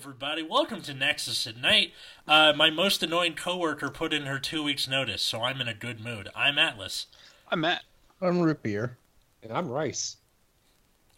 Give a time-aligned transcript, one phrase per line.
[0.00, 0.42] everybody.
[0.42, 1.92] Welcome to Nexus at Night.
[2.26, 5.74] Uh, my most annoying coworker put in her two weeks' notice, so I'm in a
[5.74, 6.30] good mood.
[6.34, 7.04] I'm Atlas.
[7.50, 7.82] I'm Matt.
[8.22, 8.96] I'm root beer.
[9.42, 10.16] And I'm Rice.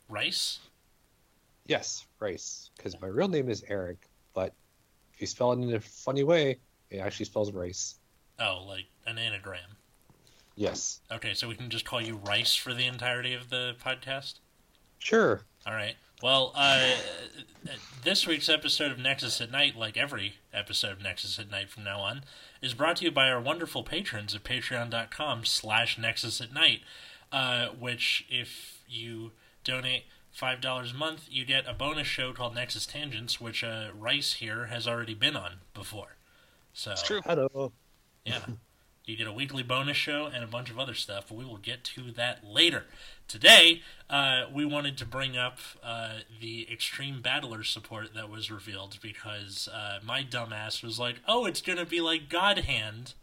[0.08, 0.58] Rice?
[1.64, 2.70] Yes, Rice.
[2.76, 4.52] Because my real name is Eric, but
[5.14, 6.56] if you spell it in a funny way,
[6.90, 8.00] it actually spells rice.
[8.40, 9.76] Oh, like an anagram.
[10.56, 11.02] Yes.
[11.12, 14.40] Okay, so we can just call you Rice for the entirety of the podcast?
[14.98, 15.42] Sure.
[15.68, 15.94] All right.
[16.22, 16.94] Well, uh,
[18.04, 21.82] this week's episode of Nexus at Night, like every episode of Nexus at Night from
[21.82, 22.22] now on,
[22.62, 26.82] is brought to you by our wonderful patrons at patreon.com slash nexus at night,
[27.32, 29.32] uh, which, if you
[29.64, 30.04] donate
[30.40, 34.66] $5 a month, you get a bonus show called Nexus Tangents, which uh, Rice here
[34.66, 36.14] has already been on before.
[36.72, 37.20] So, It's true.
[37.24, 37.72] Hello.
[38.24, 38.38] yeah.
[39.04, 41.56] You get a weekly bonus show and a bunch of other stuff, but we will
[41.56, 42.84] get to that later.
[43.28, 48.98] Today, uh, we wanted to bring up uh, the Extreme Battler support that was revealed
[49.02, 53.14] because uh, my dumbass was like, oh, it's going to be like God Hand,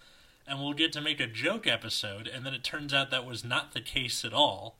[0.47, 3.45] and we'll get to make a joke episode, and then it turns out that was
[3.45, 4.77] not the case at all.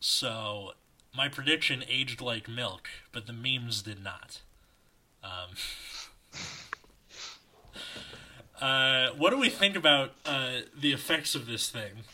[0.00, 0.72] So,
[1.14, 4.40] my prediction aged like milk, but the memes did not.
[5.22, 5.56] Um,
[8.60, 12.04] Uh, what do we think about uh, the effects of this thing,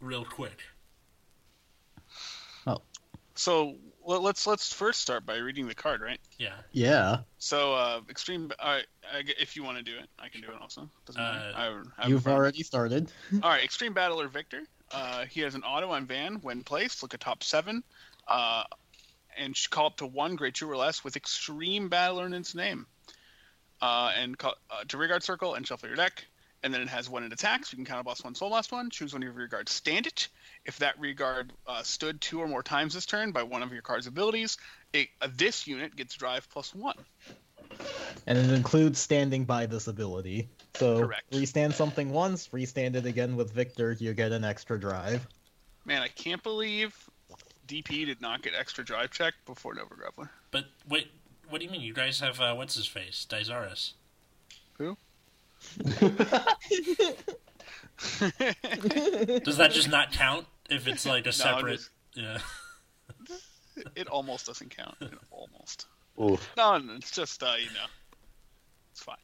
[0.00, 0.62] real quick?
[3.38, 6.18] So well, let's let's first start by reading the card, right?
[6.38, 6.54] Yeah.
[6.72, 7.18] Yeah.
[7.38, 8.50] So uh, extreme.
[8.58, 10.90] I, I, if you want to do it, I can do it also.
[11.06, 11.52] Doesn't matter.
[11.56, 13.12] Uh, I, I You've a- already started.
[13.44, 14.62] All right, Extreme Battler Victor.
[14.90, 17.00] Uh, he has an auto on Van when placed.
[17.00, 17.84] Look at top seven,
[18.26, 18.64] uh,
[19.36, 22.56] and sh- call up to one grade two or less with Extreme Battler in its
[22.56, 22.86] name.
[23.80, 26.26] Uh, and call, uh, to rear guard circle and shuffle your deck.
[26.62, 27.72] And then it has one in attacks.
[27.72, 28.90] You can counter blast one, soul blast one.
[28.90, 30.28] Choose one of your rear guards, stand it.
[30.64, 33.72] If that rear guard uh, stood two or more times this turn by one of
[33.72, 34.58] your card's abilities,
[34.92, 36.96] it, uh, this unit gets drive plus one.
[38.26, 40.48] And it includes standing by this ability.
[40.74, 41.22] So Correct.
[41.32, 45.26] restand something once, restand it again with Victor, you get an extra drive.
[45.84, 46.94] Man, I can't believe
[47.68, 50.28] DP did not get extra drive check before Nova Grappler.
[50.50, 51.10] But wait,
[51.48, 51.82] what do you mean?
[51.82, 53.92] You guys have uh, what's his face, Dizaris?
[54.78, 54.96] Who?
[59.44, 61.76] Does that just not count if it's like a separate?
[61.78, 62.38] just- Yeah.
[63.96, 64.96] it almost doesn't count.
[65.00, 65.86] It almost.
[66.20, 66.50] Oof.
[66.56, 67.86] No, no, it's just uh, you know,
[68.92, 69.16] it's fine.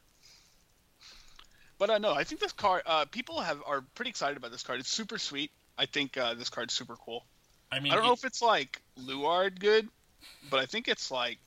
[1.79, 2.83] But uh, no, I think this card.
[2.87, 4.79] Uh, people have are pretty excited about this card.
[4.81, 5.51] It's super sweet.
[5.77, 7.25] I think uh, this card's super cool.
[7.73, 9.89] I mean, I don't know if it's like Luard good,
[10.51, 11.39] but I think it's like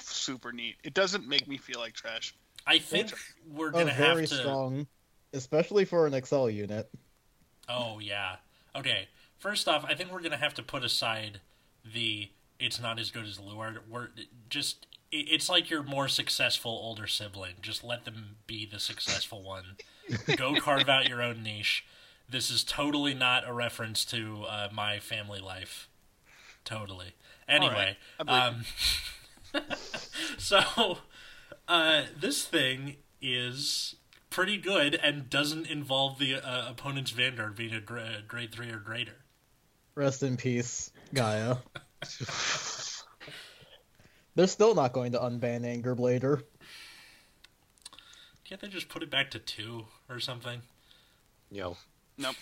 [0.00, 0.74] super neat.
[0.82, 2.34] It doesn't make me feel like trash.
[2.70, 3.12] I think
[3.52, 4.34] we're Oh, gonna have very to.
[4.34, 4.86] strong.
[5.32, 6.88] Especially for an Excel unit.
[7.68, 8.36] Oh yeah.
[8.76, 9.08] Okay.
[9.38, 11.40] First off, I think we're gonna have to put aside
[11.84, 13.80] the it's not as good as Luard.
[13.88, 14.08] We're
[14.48, 17.54] just it's like your more successful older sibling.
[17.60, 19.76] Just let them be the successful one.
[20.36, 21.84] Go carve out your own niche.
[22.28, 25.88] This is totally not a reference to uh, my family life.
[26.64, 27.14] Totally.
[27.48, 28.64] Anyway, I um,
[30.38, 30.98] so
[31.70, 33.94] uh, this thing is
[34.28, 38.78] pretty good and doesn't involve the uh, opponent's vanguard being a gra- grade three or
[38.78, 39.16] greater.
[39.94, 41.56] Rest in peace, Gaia.
[44.34, 46.42] They're still not going to unban Anger Blader.
[48.44, 50.62] Can't they just put it back to two or something?
[51.50, 51.76] You know,
[52.18, 52.36] Nope.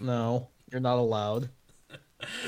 [0.00, 1.48] No, you're not allowed.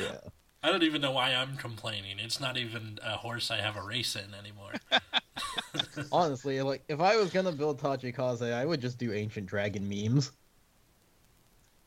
[0.00, 0.16] Yeah.
[0.66, 2.18] I don't even know why I'm complaining.
[2.18, 4.72] It's not even a horse I have a race in anymore.
[6.12, 10.32] Honestly, like if I was gonna build Tachikaze, I would just do ancient dragon memes.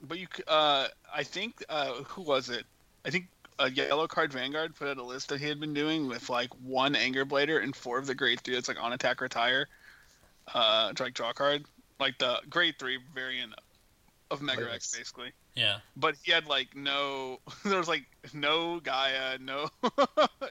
[0.02, 2.64] But you, uh, I think, uh, who was it?
[3.04, 3.28] I think
[3.60, 6.50] a yellow card Vanguard put out a list that he had been doing with like
[6.64, 8.56] one Anger Blader and four of the grade three.
[8.56, 9.68] It's like on attack retire,
[10.54, 11.66] uh, like draw card,
[12.00, 13.56] like the grade three variant
[14.32, 15.34] of Mega X, basically.
[15.56, 15.78] Yeah.
[15.96, 19.70] But he had like no, there was like no Gaia, no.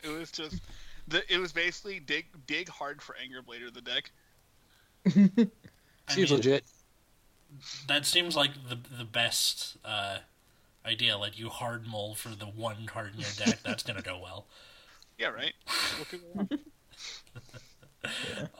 [0.02, 0.61] it was just,
[1.06, 4.11] the, it was basically dig dig hard for Anger Blader the deck.
[5.06, 6.64] I seems mean, legit.
[7.87, 10.19] That seems like the the best uh,
[10.84, 11.17] idea.
[11.17, 13.61] Like you hard mull for the one card in your deck.
[13.64, 14.46] That's gonna go well.
[15.19, 15.55] Yeah, right.
[15.99, 16.61] Look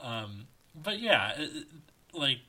[0.01, 1.67] Um, but yeah, it- it-
[2.13, 2.39] like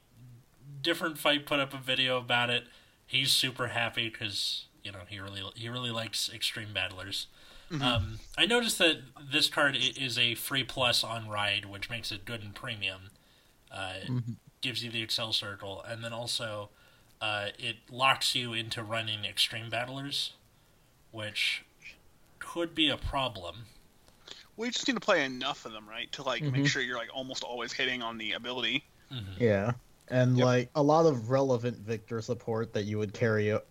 [0.83, 2.65] different fight put up a video about it.
[3.11, 7.27] He's super happy because you know he really he really likes extreme battlers.
[7.81, 8.99] Um, I noticed that
[9.33, 13.11] this card is a free plus on ride, which makes it good in premium.
[13.71, 14.11] Uh, it
[14.61, 16.69] Gives you the Excel circle, and then also
[17.21, 20.35] uh, it locks you into running extreme battlers,
[21.11, 21.65] which
[22.39, 23.65] could be a problem.
[24.57, 26.53] we just need to play enough of them, right, to like Mhm.
[26.53, 28.85] make sure you're like almost always hitting on the ability.
[29.11, 29.39] Mhm.
[29.41, 29.73] Yeah,
[30.11, 30.45] and Yep.
[30.45, 33.53] like a lot of relevant Victor support that you would carry.
[33.53, 33.63] o-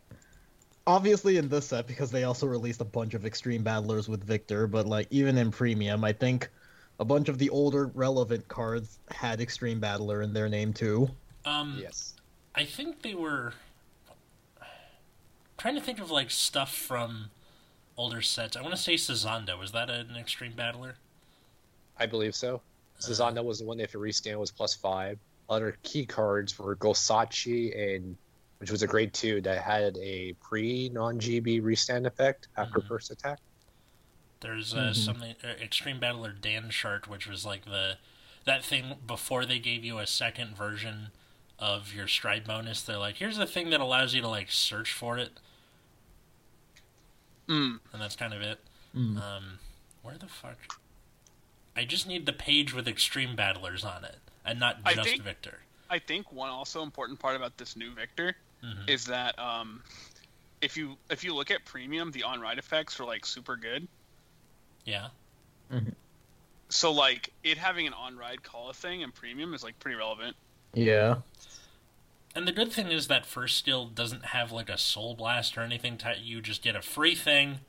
[0.88, 4.66] Obviously, in this set, because they also released a bunch of Extreme Battlers with Victor,
[4.66, 6.50] but like even in Premium, I think
[7.00, 11.10] a bunch of the older relevant cards had Extreme Battler in their name too.
[11.46, 12.16] Um, Yes.
[12.56, 13.54] I think they were
[15.58, 17.30] trying to think of like stuff from
[17.96, 18.56] older sets.
[18.58, 19.58] I want to say Sazanda.
[19.60, 20.96] Was that an extreme battler?
[21.98, 22.62] I believe so.
[22.98, 25.20] Susanna was the one that if you restand was plus five.
[25.50, 28.16] Other key cards were Gosachi and
[28.60, 32.88] which was a grade two that had a pre non GB restand effect after Mhm.
[32.88, 33.40] first attack.
[34.42, 34.96] There's uh, Mhm.
[34.96, 37.98] something uh, extreme battler Dan Shart, which was like the
[38.46, 41.12] that thing before they gave you a second version
[41.57, 42.81] of your stride bonus.
[42.81, 45.40] They're like, here's the thing that allows you to like search for it,
[47.48, 47.80] Mm.
[47.92, 48.60] and that's kind of it.
[48.95, 49.22] Mm.
[49.22, 49.60] Um,
[50.02, 50.57] where the fuck?
[51.75, 54.19] I just need the page with extreme battlers on it,
[54.51, 55.60] and not I think- Victor.
[55.90, 58.88] I think one also important part about this new Victor Mhm.
[58.90, 59.81] is that um,
[60.62, 63.88] if you if you look at premium, the on ride effects are like super good.
[64.86, 65.10] Yeah.
[66.69, 69.96] So like it having an on ride call a thing in premium is like pretty
[69.98, 70.36] relevant.
[70.75, 71.22] Yeah,
[72.36, 75.62] And the good thing is that first skill doesn't have like a soul blast or
[75.62, 75.98] anything.
[76.00, 77.62] To, you just get a free thing,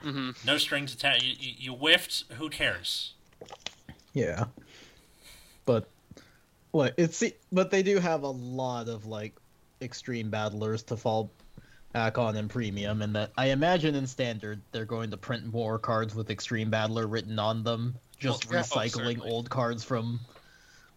[0.00, 1.22] hmm no strings attached.
[1.24, 2.24] You, you, you whiffed.
[2.32, 3.12] Who cares?
[4.12, 4.46] yeah,
[5.64, 5.88] but
[6.78, 9.34] what it's but they do have a lot of like
[9.82, 11.32] Extreme Battlers to fall
[11.92, 15.80] back on in Premium, and that I imagine in Standard they're going to print more
[15.80, 18.60] cards with Extreme Battler written on them, just Well.
[18.60, 20.20] Oh, recycling old cards from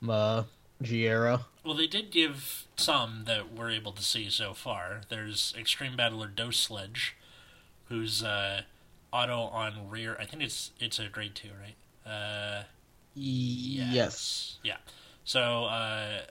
[0.08, 0.44] uh,
[0.84, 1.48] Giera.
[1.66, 5.02] Well, they did give some that we're able to see so far.
[5.10, 7.16] There's Extreme Battler Dose Sledge,
[7.86, 8.62] who's uh,
[9.12, 10.16] auto on rear.
[10.20, 12.12] I think it's it's a grade two, right?
[12.12, 12.64] Uh,
[13.14, 14.58] Yes.
[14.64, 14.78] Yeah.
[15.24, 16.22] So, uh,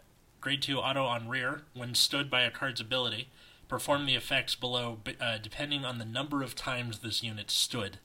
[0.40, 1.62] grade 2 auto on rear.
[1.75, 3.28] When stood by a card's ability,
[3.69, 7.98] perform the effects below uh, depending on the number of times this unit stood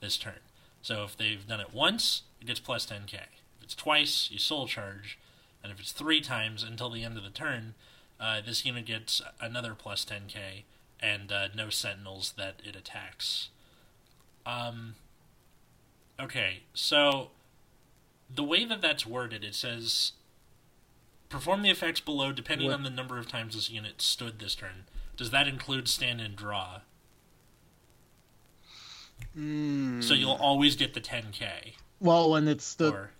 [0.00, 0.40] this turn.
[0.80, 3.14] So, if they've done it once, it gets plus 10k.
[3.14, 5.18] If it's twice, you soul charge.
[5.62, 7.74] And if it's three times until the end of the turn,
[8.18, 10.64] uh, this unit gets another plus 10k
[11.00, 13.48] and uh, no sentinels that it attacks.
[14.46, 14.94] Um,
[16.20, 17.30] okay, so
[18.32, 20.12] the way that that's worded, it says
[21.32, 24.54] perform the effects below depending What- on the number of times this unit stood this
[24.54, 24.84] turn.
[25.16, 26.80] Does that include stand and draw?
[29.36, 30.02] Mm.
[30.02, 31.74] So you'll always get the 10k.
[32.00, 33.10] Well, when it's stood, Or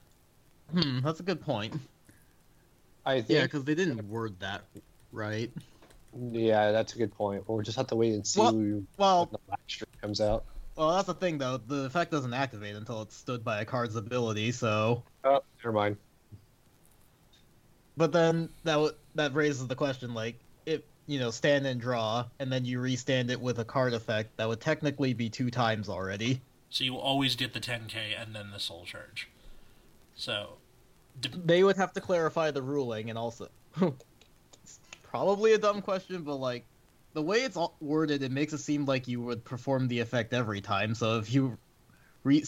[0.73, 1.75] hmm, that's a good point.
[3.07, 4.63] I think Yeah, yeah, because they didn't word that
[5.13, 5.51] right.
[6.33, 7.49] Yeah, that's a good point.
[7.49, 10.45] We'll just have to wait and see Well- when Well, the last stream comes out.
[10.77, 11.57] well, that's the thing though.
[11.59, 14.53] The effect doesn't activate until it's stood by a card's ability.
[14.53, 15.97] So, Oh, never mind.
[17.97, 22.25] But then that w- that raises the question, like, if you know, stand and draw,
[22.39, 25.89] and then you restand it with a card effect, that would technically be two times
[25.89, 26.41] already.
[26.71, 29.29] so you always get the 10k and then the soul charge.
[30.15, 30.59] So
[31.21, 33.49] de- They would have to clarify the ruling, and also,
[34.63, 36.65] it's probably a dumb question, but like,
[37.15, 40.33] the way it's all worded, it makes it seem like you would perform the effect
[40.33, 40.95] every time.
[40.95, 41.59] So if you
[42.25, 42.43] re,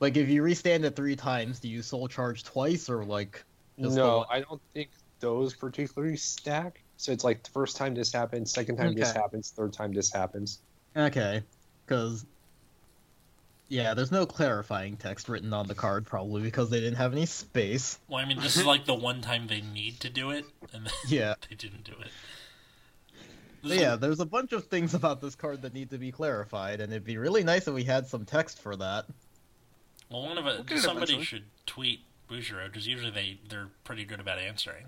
[0.00, 3.44] like, if you restand it three times, do you soul charge twice, or like,
[3.76, 4.90] no, I don't think
[5.20, 6.82] those particularly stack.
[6.96, 10.12] So it's like the first time this happens, second time this happens, third time this
[10.12, 10.60] happens.
[10.96, 11.42] Okay,
[11.86, 12.24] because
[13.68, 17.26] yeah, there's no clarifying text written on the card, probably because they didn't have any
[17.26, 17.98] space.
[18.08, 20.88] well, I mean, this is like the one time they need to do it, and
[21.08, 22.08] Yeah, they didn't do it.
[23.62, 25.98] but This is- yeah, there's a bunch of things about this card that need to
[25.98, 29.06] be clarified, and it'd be really nice if we had some text for that.
[30.10, 31.24] Well, one of a, We'll it somebody eventually.
[31.24, 32.00] should tweet
[32.30, 34.86] Bushiroad because usually they they're pretty good about answering.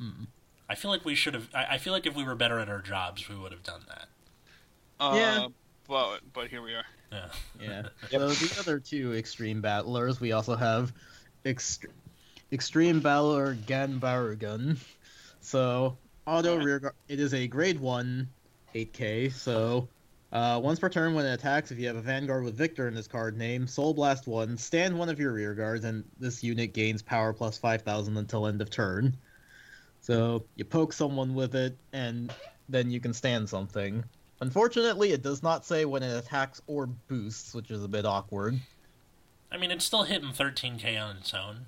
[0.00, 0.24] Hmm.
[0.70, 1.48] I feel like we should have.
[1.54, 3.80] I, I feel like if we were better at our jobs, we would have done
[3.88, 4.06] that.
[5.00, 5.46] Uh, Yeah.
[5.88, 6.84] But but here we are.
[7.10, 7.28] Yeah.
[7.60, 7.82] Yeah.
[8.10, 10.92] So the other two extreme battlers, we also have
[11.46, 11.86] ext-
[12.52, 14.76] extreme battler Ganbarugun.
[15.40, 15.96] So
[16.26, 16.66] auto Alright.
[16.66, 16.94] rear guard.
[17.08, 18.28] It is a grade one,
[18.74, 19.32] 8k.
[19.32, 19.88] So
[20.32, 22.94] uh, once per turn when it attacks, if you have a Vanguard with Victor in
[22.94, 26.72] this card name, Soul Blast one, stand one of your rear guards, and this unit
[26.74, 29.16] gains power plus 5,000 until end of turn.
[30.00, 32.32] So you poke someone with it, and
[32.68, 34.04] then you can stand something.
[34.40, 38.58] Unfortunately, it does not say when it attacks or boosts, which is a bit awkward.
[39.50, 41.66] I mean, it's still hitting 13k on its own,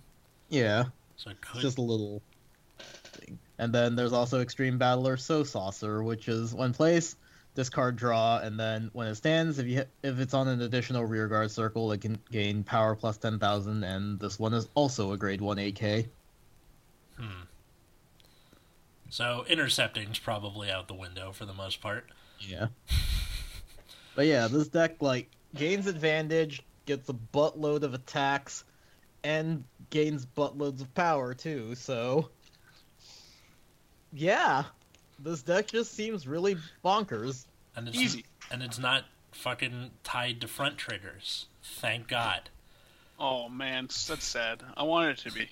[0.51, 0.85] Yeah,
[1.17, 1.61] so it it's could.
[1.63, 2.23] just a little
[3.05, 3.39] thing.
[3.59, 7.17] And then there's also Extreme Battler So Saucer, which is when placed,
[7.61, 11.05] discard draw, and then when it stands, if you hit, if it's on an additional
[11.05, 15.19] rearguard circle, it can gain power plus ten thousand, and this one is also a
[15.19, 16.09] grade one eight K.
[17.19, 17.43] Hmm.
[19.11, 22.07] So intercepting's probably out the window for the most part.
[22.39, 22.69] Yeah.
[24.15, 28.65] but yeah, this deck like gains advantage, gets a buttload of attacks,
[29.23, 31.75] and gains buttloads of power too.
[31.75, 32.31] So
[34.15, 34.65] yeah,
[35.19, 37.45] this deck just seems really bonkers.
[37.77, 38.25] And it's Easy.
[38.51, 41.47] and it's not fucking tied to front triggers.
[41.63, 42.51] Thank God.
[43.19, 44.63] Oh man, that's sad.
[44.77, 45.49] I wanted it to be.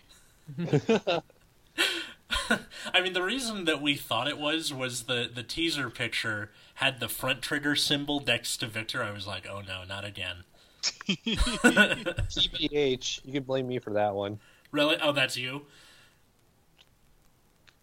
[2.92, 7.00] I mean, the reason that we thought it was was the the teaser picture had
[7.00, 9.02] the front trigger symbol next to Victor.
[9.02, 10.38] I was like, oh no, not again.
[11.08, 14.38] TBH, you can blame me for that one.
[14.70, 14.96] Really?
[15.00, 15.62] Oh, that's you.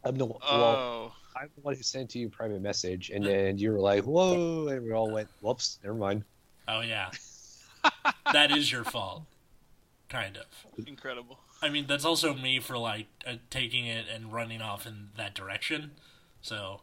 [0.05, 3.25] I'm the well, Oh, I'm the one who sent to you a private message, and
[3.25, 6.23] then you were like, "Whoa!" and we all went, "Whoops, never mind."
[6.67, 7.09] Oh yeah,
[8.33, 9.23] that is your fault.
[10.07, 10.45] Kind of.
[10.87, 11.39] incredible.
[11.61, 15.33] I mean, that's also me for like uh, taking it and running off in that
[15.33, 15.91] direction.
[16.41, 16.81] So,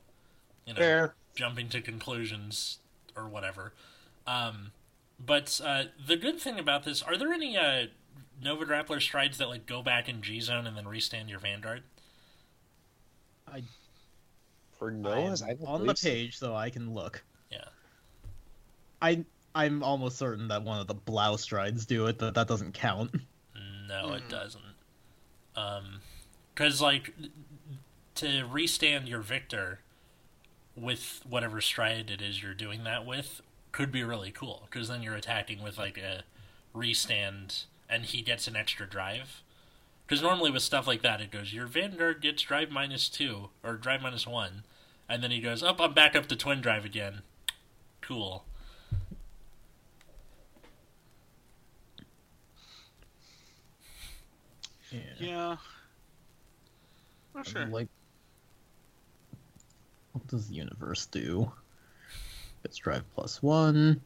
[0.67, 1.15] you know, Fair.
[1.37, 2.79] jumping to conclusions
[3.17, 3.73] or whatever.
[4.27, 4.73] Um,
[5.25, 7.87] but uh, the good thing about this, are there any uh,
[8.43, 11.85] Nova Grappler strides that like go back in G zone and then restand your Vanguard?
[14.79, 17.23] For I'm Noah's, I on the page, so I can look.
[17.51, 17.65] Yeah.
[19.01, 22.73] I I'm almost certain that one of the Blau strides do it, but that doesn't
[22.73, 23.15] count.
[23.87, 24.29] No, it Mhm.
[24.31, 24.75] doesn't.
[25.55, 26.01] Um,
[26.55, 27.13] because like
[28.15, 29.81] to restand your Victor
[30.75, 33.43] with whatever stride it is you're doing that with
[33.73, 34.63] could be really cool.
[34.71, 36.25] Because then you're attacking with like a
[36.75, 39.42] restand, and he gets an extra drive.
[40.13, 43.79] Because normally with stuff like that, it goes your Vanguard gets drive minus two or
[43.79, 44.63] drive minus one,
[45.09, 45.81] and then he goes up.
[45.81, 47.23] I'm back up to twin drive again.
[48.03, 48.45] Cool.
[55.19, 55.57] Yeah.
[57.35, 57.65] Not sure.
[57.65, 57.89] Like,
[60.13, 61.51] what does the universe do?
[62.65, 64.03] It's drive plus one.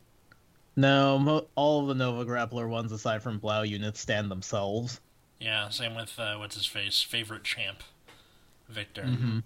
[0.76, 5.00] No, mo- all of the Nova Grappler ones, aside from Blau units, stand themselves.
[5.38, 7.83] Yeah, same with uh, what's his face favorite champ,
[8.69, 9.02] Victor.
[9.02, 9.38] Mm-hmm.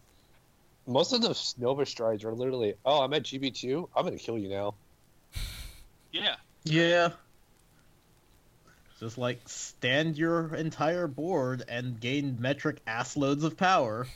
[0.86, 3.88] Most of the Nova strides are literally, "Oh, I'm at GB two.
[3.94, 4.74] I'm gonna kill you now."
[6.12, 6.36] Yeah.
[6.64, 7.10] Yeah.
[8.98, 14.08] Just like stand your entire board and gain metric ass loads of power.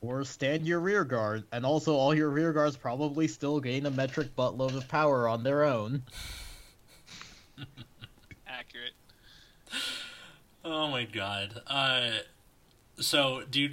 [0.00, 3.90] Or stand your rear guard, and also all your rear guards probably still gain a
[3.90, 6.02] metric buttload of power on their own.
[8.48, 8.94] Accurate.
[10.64, 11.62] Oh my god.
[11.66, 12.10] Uh,
[12.98, 13.70] so, do you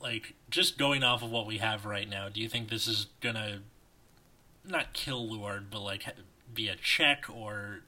[0.00, 2.28] like just going off of what we have right now?
[2.28, 3.60] Do you think this is gonna
[4.64, 6.04] not kill Luard, but like
[6.54, 7.80] be a check or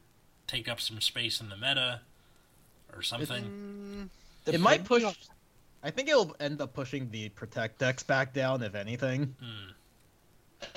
[0.47, 2.01] take up some space in the meta
[2.95, 4.11] or something?
[4.47, 5.05] Mm, It might push.
[5.83, 9.35] I think it'll end up pushing the protect decks back down, if anything.
[9.41, 10.69] Hmm.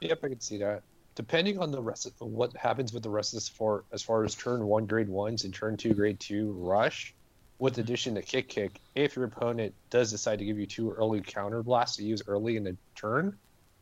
[0.00, 0.82] Yep, I can see that.
[1.16, 4.22] Depending on the rest of what happens with the rest of this for as far
[4.22, 7.14] as turn one grade ones and turn two grade two rush,
[7.58, 7.80] with mm-hmm.
[7.80, 11.62] addition to kick kick, if your opponent does decide to give you two early counter
[11.62, 13.36] blasts to use early in the turn,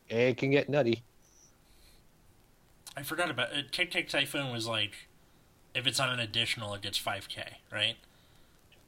[0.09, 1.03] it can get nutty.
[2.97, 3.71] I forgot about it.
[3.71, 5.09] Kick Kick Typhoon was like,
[5.73, 7.97] if it's on an additional, it gets 5k, right?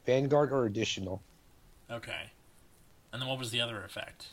[0.06, 1.20] Vanguard or additional.
[1.90, 2.30] Okay.
[3.12, 4.28] And then what was the other effect?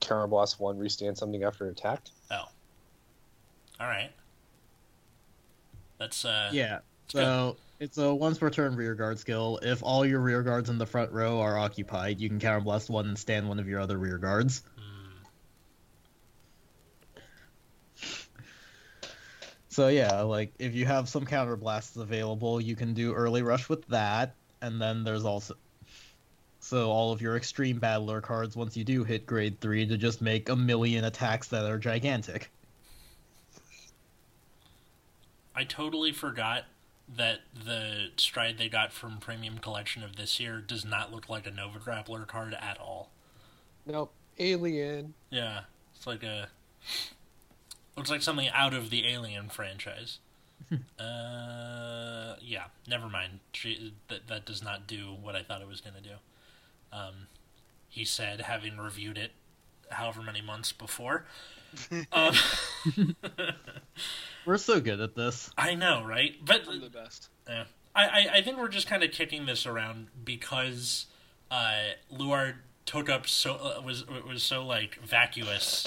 [0.00, 2.12] Counter blast one, restand something after attacked.
[2.30, 2.44] Oh.
[3.82, 4.12] Alright.
[5.98, 6.50] That's, uh.
[6.52, 6.78] Yeah.
[7.08, 9.58] So it's a once per turn rear guard skill.
[9.60, 13.08] If all your rear guards in the front row are occupied, you can counterblast one
[13.08, 14.62] and stand one of your other rear guards.
[14.76, 15.12] Hmm.
[19.68, 23.84] So yeah, like if you have some counterblasts available, you can do early rush with
[23.88, 25.54] that, and then there's also
[26.60, 30.22] so all of your extreme battler cards once you do hit grade three to just
[30.22, 32.50] make a million attacks that are gigantic.
[35.62, 36.64] I totally forgot
[37.08, 41.46] that the stride they got from Premium Collection of this year does not look like
[41.46, 43.10] a Nova Grappler card at all.
[43.86, 44.12] Nope.
[44.40, 45.14] Alien.
[45.30, 45.60] Yeah,
[45.94, 46.48] it's like a
[47.96, 50.18] looks like something out of the Alien franchise.
[50.98, 53.38] uh, yeah, never mind.
[53.52, 56.16] She, that that does not do what I thought it was going to do.
[56.92, 57.28] Um,
[57.88, 59.30] he said, having reviewed it,
[59.90, 61.24] however many months before.
[62.12, 62.34] Um,
[64.46, 65.50] We're so good at this.
[65.56, 66.34] I know, right?
[66.44, 67.28] But I'm the best.
[67.48, 67.64] Yeah.
[67.94, 71.06] I, I, I think we're just kind of kicking this around because
[71.50, 71.74] uh,
[72.10, 75.86] Luard took up so uh, was was so like vacuous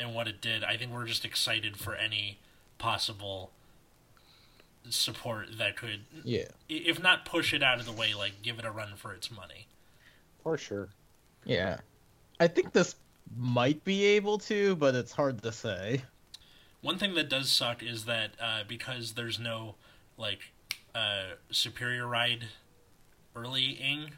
[0.00, 0.64] in what it did.
[0.64, 2.38] I think we're just excited for any
[2.78, 3.52] possible
[4.90, 6.46] support that could, Yeah.
[6.68, 9.30] if not push it out of the way, like give it a run for its
[9.30, 9.68] money.
[10.42, 10.88] For sure.
[11.44, 11.78] Yeah.
[12.40, 12.96] I think this
[13.36, 16.02] might be able to, but it's hard to say.
[16.80, 19.76] One thing that does suck is that uh, because there's no
[20.18, 20.52] like
[20.94, 22.48] uh, superior ride
[23.34, 24.12] early ing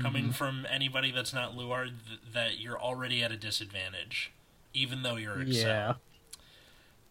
[0.00, 4.32] coming from anybody that's not Luard, th- that you're already at a disadvantage,
[4.74, 5.68] even though you're Excel.
[5.70, 5.94] Yeah.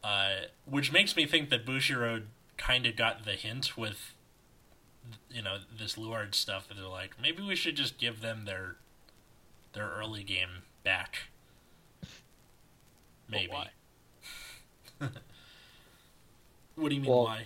[0.04, 0.30] Uh,
[0.66, 2.26] which makes me think that Bushiroad
[2.58, 4.14] kind of got the hint with,
[5.32, 8.76] you know, this Luard stuff that they're like, maybe we should just give them their
[9.74, 11.18] their early game back.
[13.28, 13.52] Maybe.
[13.52, 13.70] why?
[16.76, 17.46] What do you mean Well- why?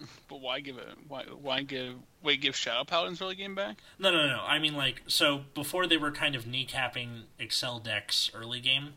[0.28, 0.86] But why give it?
[1.08, 1.94] Why why give?
[2.22, 3.78] Wait, give Shadow Paladins early game back?
[3.98, 4.42] No, no, no.
[4.46, 8.92] I mean, like, so before they were kind of kneecapping Excel decks early game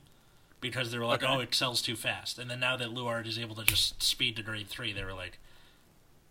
[0.60, 1.34] because they were like, Okay.
[1.34, 2.38] oh, Excel's too fast.
[2.38, 5.14] And then now that Luard is able to just speed to grade 3, they were
[5.14, 5.40] like,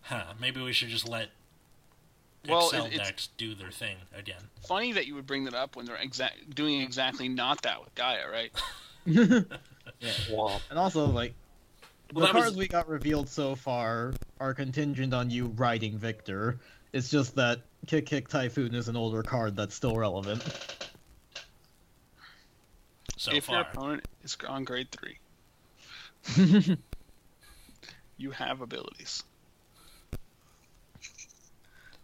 [0.03, 1.31] huh, maybe we should just let
[2.49, 4.41] Well, Excel it- it's- decks do their thing again.
[4.67, 7.95] Funny that you would bring that up when they're exact doing exactly not that with
[7.95, 8.53] Gaia, right?
[10.31, 10.61] Wow.
[10.71, 11.35] And also, like,
[12.13, 15.99] Well, the that was- cards we got revealed so far are contingent on you riding
[15.99, 16.59] Victor.
[16.93, 20.43] It's just that Kick Kick Typhoon is an older card that's still relevant.
[23.19, 25.19] So if your opponent is on grade three,
[28.17, 29.23] you have abilities.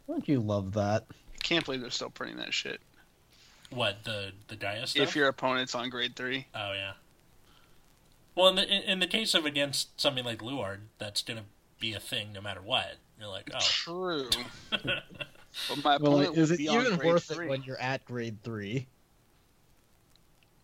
[0.07, 1.05] Don't you love that?
[1.11, 2.81] I can't believe they're still printing that shit.
[3.71, 5.03] What, the, the Gaia stuff?
[5.03, 6.93] If your opponent's on grade three, Oh, yeah.
[8.35, 11.45] Well, in the, in, in the case of against something like Luard, that's going to
[11.81, 12.97] be a thing no matter what.
[13.19, 13.59] You're like, oh.
[13.61, 14.29] true.
[14.71, 14.83] but
[15.83, 17.47] my Well, opponent is it be on even grade worth three.
[17.47, 18.87] it when you're at grade three?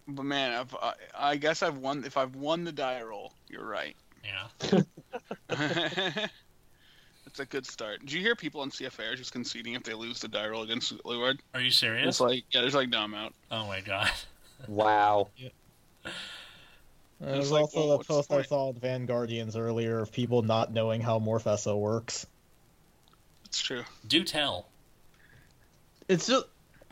[0.07, 2.05] But man, I've, I, I guess I've won.
[2.05, 3.97] If I've won the die roll, you're right.
[4.25, 4.81] Yeah.
[7.33, 8.01] That's a good start.
[8.01, 10.64] Did you hear people on CFA are just conceding if they lose the die roll
[10.64, 11.38] against Luard?
[11.55, 12.07] Are you serious?
[12.07, 13.33] It's like, yeah, there's like no I'm out.
[13.51, 14.11] oh my god.
[14.68, 15.29] Wow.
[17.21, 20.42] There's like, also well, the what's the post I saw in Vanguardians earlier of people
[20.42, 22.27] not knowing how Morpheso works.
[23.45, 23.85] It's true.
[24.09, 24.66] Do tell.
[26.09, 26.47] It's just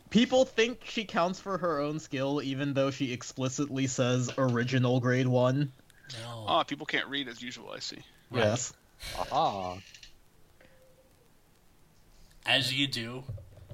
[0.08, 5.26] people think she counts for her own skill, even though she explicitly says original grade
[5.26, 5.72] one.
[6.22, 6.44] No.
[6.46, 7.72] Oh, people can't read as usual.
[7.74, 7.98] I see.
[8.32, 8.72] Yes.
[9.18, 9.78] Aha.
[12.46, 13.24] As you do,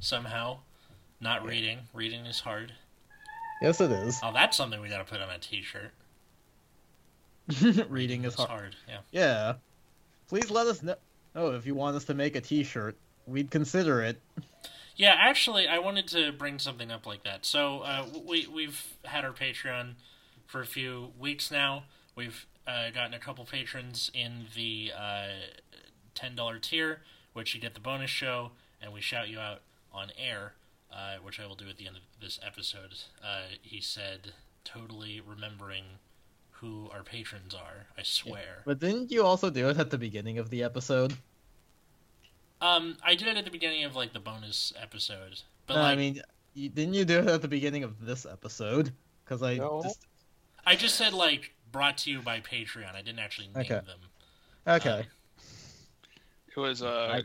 [0.00, 0.58] somehow.
[1.20, 1.78] Not reading.
[1.94, 2.72] Reading is hard.
[3.62, 4.20] Yes, it is.
[4.22, 5.92] Oh, that's something we gotta put on a t-shirt.
[7.88, 8.50] Reading is hard.
[8.50, 8.76] hard.
[8.88, 8.98] Yeah.
[9.12, 9.54] Yeah.
[10.28, 10.96] Please let us know.
[11.34, 14.20] Oh, if you want us to make a T-shirt, we'd consider it.
[14.96, 17.44] Yeah, actually, I wanted to bring something up like that.
[17.44, 19.94] So uh, we we've had our Patreon
[20.46, 21.84] for a few weeks now.
[22.16, 25.26] We've uh, gotten a couple patrons in the uh,
[26.14, 27.02] ten dollar tier,
[27.36, 29.60] which you get the bonus show, and we shout you out
[29.92, 30.54] on air,
[30.90, 32.94] uh, which I will do at the end of this episode.
[33.22, 34.32] Uh, he said,
[34.64, 35.84] totally remembering
[36.52, 37.88] who our patrons are.
[37.98, 38.62] I swear.
[38.64, 41.12] But didn't you also do it at the beginning of the episode?
[42.62, 45.92] Um, I did it at the beginning of like the bonus episode, but No, like,
[45.92, 46.22] I mean,
[46.54, 48.92] you, didn't you do it at the beginning of this episode?
[49.24, 49.82] Because I No.
[49.82, 50.06] just
[50.64, 52.94] I just said like brought to you by Patreon.
[52.94, 53.80] I didn't actually name Okay.
[53.84, 53.98] them.
[54.66, 55.06] okay.
[56.56, 57.22] It was my uh.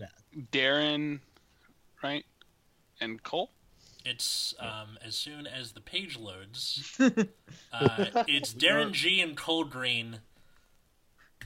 [0.51, 1.19] Darren,
[2.03, 2.25] right,
[2.99, 3.49] and Cole.
[4.03, 7.11] It's um, as soon as the page loads, uh,
[8.27, 10.19] it's Darren G and Cole Green.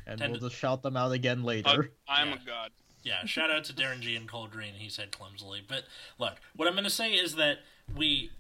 [0.07, 1.91] and tend we'll to- just shout them out again Uh, later.
[2.07, 2.35] I'm Yeah.
[2.35, 2.71] a god.
[3.03, 4.73] Yeah, shout out to Darren G and Cole Green.
[4.75, 5.83] He said clumsily, but
[6.17, 7.59] look, what I'm going to say is that
[7.95, 8.31] we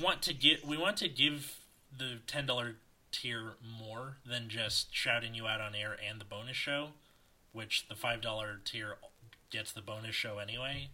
[0.00, 1.56] want to get we want to give
[1.96, 2.76] the ten dollar
[3.12, 6.90] tier more than just shouting you out on air and the bonus show,
[7.54, 8.96] which the five dollar tier
[9.50, 10.88] gets the bonus show anyway.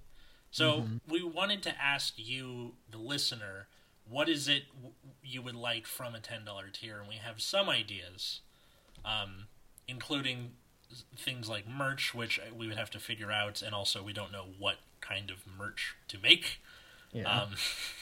[0.52, 3.68] So we wanted to ask you, the listener,
[4.08, 4.64] what is it
[5.22, 8.40] you would like from a ten dollar tier, and we have some ideas,
[9.04, 9.46] um,
[9.86, 10.52] including
[11.16, 14.46] things like merch, which we would have to figure out, and also we don't know
[14.58, 16.60] what kind of merch to make.
[17.12, 17.42] Yeah.
[17.42, 17.50] Um,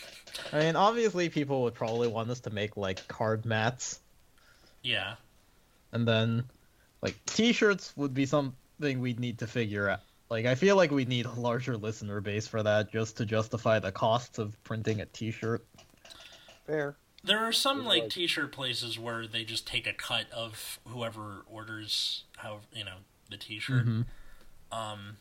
[0.53, 4.01] I mean, obviously, people would probably want us to make like card mats,
[4.83, 5.16] yeah,
[5.92, 6.44] and then
[7.02, 10.00] like T-shirts would be something we'd need to figure out.
[10.30, 13.78] Like, I feel like we need a larger listener base for that, just to justify
[13.78, 15.64] the costs of printing a T-shirt.
[16.66, 16.96] Fair.
[17.24, 21.44] there are some like like- T-shirt places where they just take a cut of whoever
[21.46, 22.96] orders, how you know,
[23.30, 23.87] the T-shirt.
[23.87, 24.06] Mhm.
[24.70, 25.16] Um,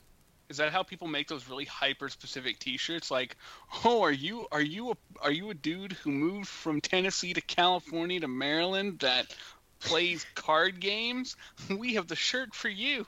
[0.50, 3.12] Is that how people make those really hyper specific T-shirts?
[3.12, 3.36] Like,
[3.84, 7.42] oh, are you are you a are you a dude who moved from Tennessee to
[7.42, 9.34] California to Maryland that
[9.80, 11.36] plays card games?
[11.70, 13.06] We have the shirt for you.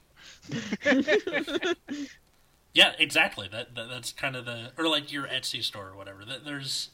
[2.71, 3.47] Yeah, exactly.
[3.51, 6.19] That, that that's kind of the or like your Etsy store or whatever.
[6.23, 6.89] There's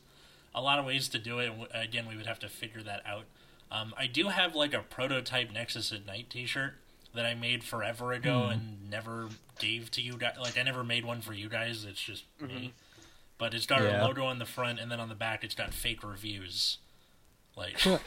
[0.55, 1.51] a lot of ways to do it.
[1.73, 3.25] Again, we would have to figure that out.
[3.69, 6.75] Um, I do have like a prototype Nexus at Night T-shirt
[7.13, 9.27] that I made forever ago and never
[9.59, 10.37] gave to you guys.
[10.39, 11.83] Like I never made one for you guys.
[11.83, 12.73] It's just me.
[13.37, 14.01] But it's got Yeah.
[14.01, 16.77] a logo on the front, and then on the back, it's got fake reviews.
[17.57, 17.99] Like, um,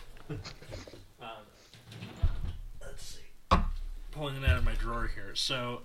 [2.80, 3.58] let's see,
[4.18, 5.34] pulling it out of my drawer here.
[5.34, 5.82] So,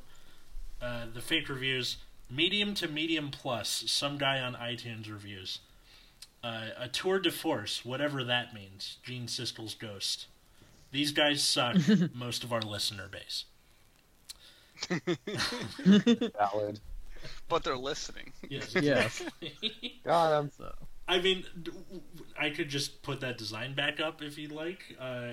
[0.82, 1.98] uh, the fake reviews
[2.30, 5.60] medium to medium plus some guy on itunes reviews
[6.43, 10.26] uh, a tour de force whatever that means gene siskel's ghost
[10.91, 11.76] these guys suck
[12.13, 13.46] most of our listener base
[15.86, 16.80] Valid.
[17.48, 18.34] But they're listening.
[18.50, 19.24] yes Yes.
[20.04, 20.52] Got him.
[20.58, 20.74] So
[21.08, 21.46] i mean
[22.39, 25.32] I could just put that design back up if you'd like uh,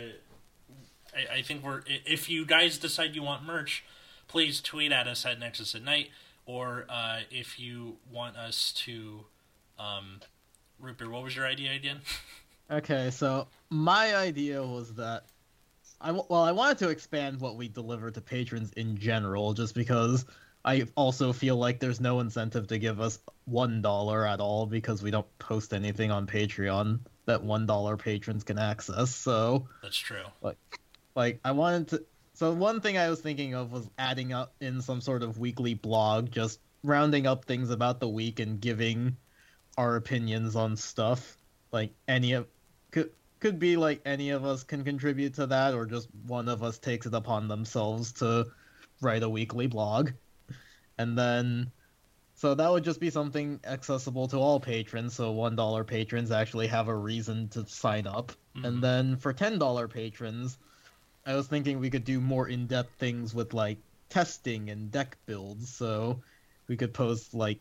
[1.15, 3.85] I, I think we're if you guys decide you want merch
[4.29, 6.11] please tweet at us at nexus at night
[6.47, 9.25] or uh, if you want us to
[9.79, 10.21] um,
[10.99, 12.01] beer what was your idea again
[12.71, 15.25] Okay, so my idea was that
[16.01, 20.25] I well, I wanted to expand what we deliver to patrons in general, just because
[20.65, 25.03] I also feel like there's no incentive to give us one dollar at all because
[25.03, 29.15] we don't post anything on Patreon that one dollar patrons can access.
[29.15, 30.57] So, that's true like,
[31.17, 32.05] I wanted to.
[32.35, 35.75] So one thing I was thinking of was adding up in some sort of weekly
[35.75, 39.17] blog, just rounding up things about the week and giving
[39.77, 41.37] our opinions on stuff.
[41.73, 42.47] Like any of
[42.91, 46.63] could could be like any of us can contribute to that, or just one of
[46.63, 48.47] us takes it upon themselves to
[49.01, 50.11] write a weekly blog,
[50.99, 51.71] and then.
[52.35, 55.15] So that would just be something accessible to all patrons.
[55.15, 58.67] So one dollar patrons actually have a reason to sign up, Mhm.
[58.67, 60.59] and then for ten dollar patrons,
[61.27, 63.79] I was thinking we could do more in-depth things with like
[64.09, 65.75] testing and deck builds.
[65.75, 66.21] So
[66.69, 67.61] we could post like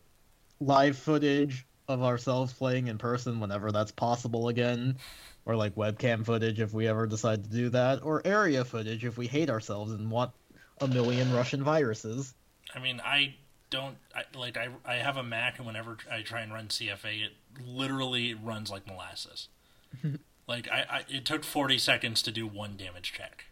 [0.60, 4.96] live footage of ourselves playing in person whenever that's possible again,
[5.44, 9.18] or like webcam footage if we ever decide to do that, or area footage if
[9.18, 10.30] we hate ourselves and want
[10.80, 12.34] a million Russian viruses.
[12.74, 13.34] I mean, I
[13.70, 14.56] don't I, like.
[14.56, 17.32] I I have a Mac, and whenever I try and run CFA, it
[17.64, 19.48] literally runs like molasses.
[20.46, 23.46] like I, I, it took forty seconds to do one damage check.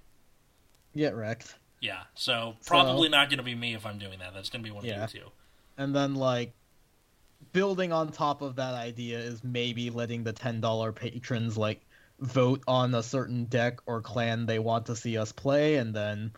[0.96, 1.54] Get wrecked.
[1.80, 4.34] Yeah, so probably So- not going to be me if I'm doing that.
[4.34, 5.02] That's going to be one of Yeah.
[5.02, 5.30] you two.
[5.76, 6.52] And then like
[7.52, 11.84] building on top of that idea is maybe letting the ten dollar patrons like
[12.20, 16.32] vote on a certain deck or clan they want to see us play, and then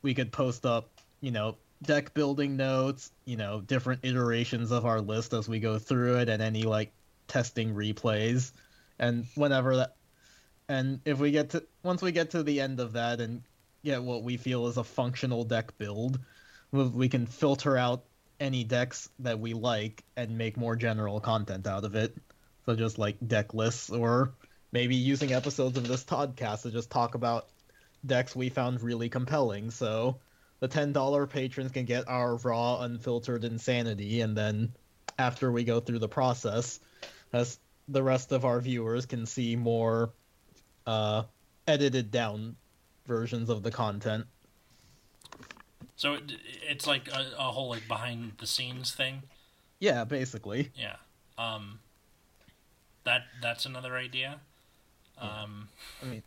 [0.00, 0.88] we could post up,
[1.20, 5.78] you know, deck building notes, you know, different iterations of our list as we go
[5.78, 6.92] through it, and any like
[7.26, 8.52] testing replays,
[8.98, 9.96] and whenever that,
[10.66, 13.42] and if we get to once we get to the end of that and
[13.84, 16.18] get what we feel is a functional deck build,
[16.72, 18.04] we- can filter out
[18.40, 22.16] any decks that we like and make more general content out of it.
[22.66, 24.34] So just like deck lists or
[24.70, 27.48] maybe using episodes of this podcast to just talk about
[28.04, 29.70] decks we found really compelling.
[29.70, 30.20] So
[30.60, 34.72] the $10 patrons can get our raw unfiltered insanity and then
[35.18, 36.80] after we go through the process
[37.32, 40.12] as the rest of our viewers can see more
[40.86, 41.22] uh
[41.66, 42.56] edited down
[43.08, 44.26] versions of the content.
[45.96, 46.32] So it,
[46.68, 49.24] it's like a, a whole like behind the scenes thing.
[49.80, 50.70] Yeah, basically.
[50.76, 50.96] Yeah.
[51.36, 51.80] Um.
[53.02, 54.38] That that's another idea.
[55.20, 55.68] Um.
[56.00, 56.22] I mean,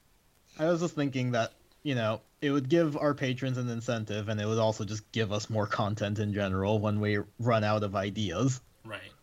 [0.60, 4.42] I was just thinking that, you know, it would give our patrons an incentive and
[4.42, 7.96] it would also just give us more content in general when we run out of
[7.96, 8.60] ideas.
[8.84, 9.14] Right.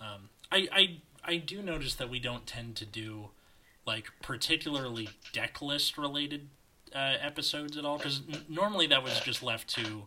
[0.00, 3.30] Um, I, I I do notice that we don't tend to do
[3.86, 6.48] like particularly deck list related
[6.94, 10.04] uh, episodes at all because n- normally that was just left to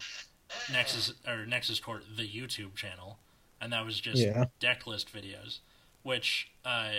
[0.71, 3.19] Nexus or Nexus Court, the YouTube channel,
[3.59, 4.45] and that was just Yeah.
[4.59, 5.59] deck list videos,
[6.03, 6.91] which uh,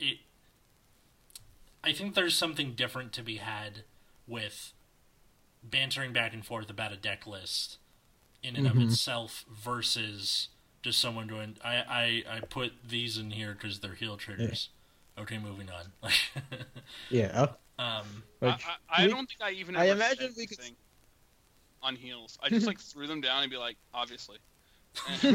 [0.00, 0.18] it.
[1.84, 3.84] I think there's something different to be had
[4.26, 4.72] with
[5.62, 7.78] bantering back and forth about a deck list
[8.42, 8.70] in and Mhm.
[8.70, 10.48] of itself versus
[10.82, 14.68] just someone doing I, I, I put these in here because they're heel triggers.
[15.18, 15.92] Okay, moving on.
[17.10, 17.54] Yeah.
[17.78, 18.04] Um,
[18.42, 18.56] I, I,
[18.90, 19.76] I we- don't think I even.
[19.76, 20.76] I imagine said we could- anything
[21.82, 22.38] on heels.
[22.42, 24.38] I just like threw them down and be like, obviously.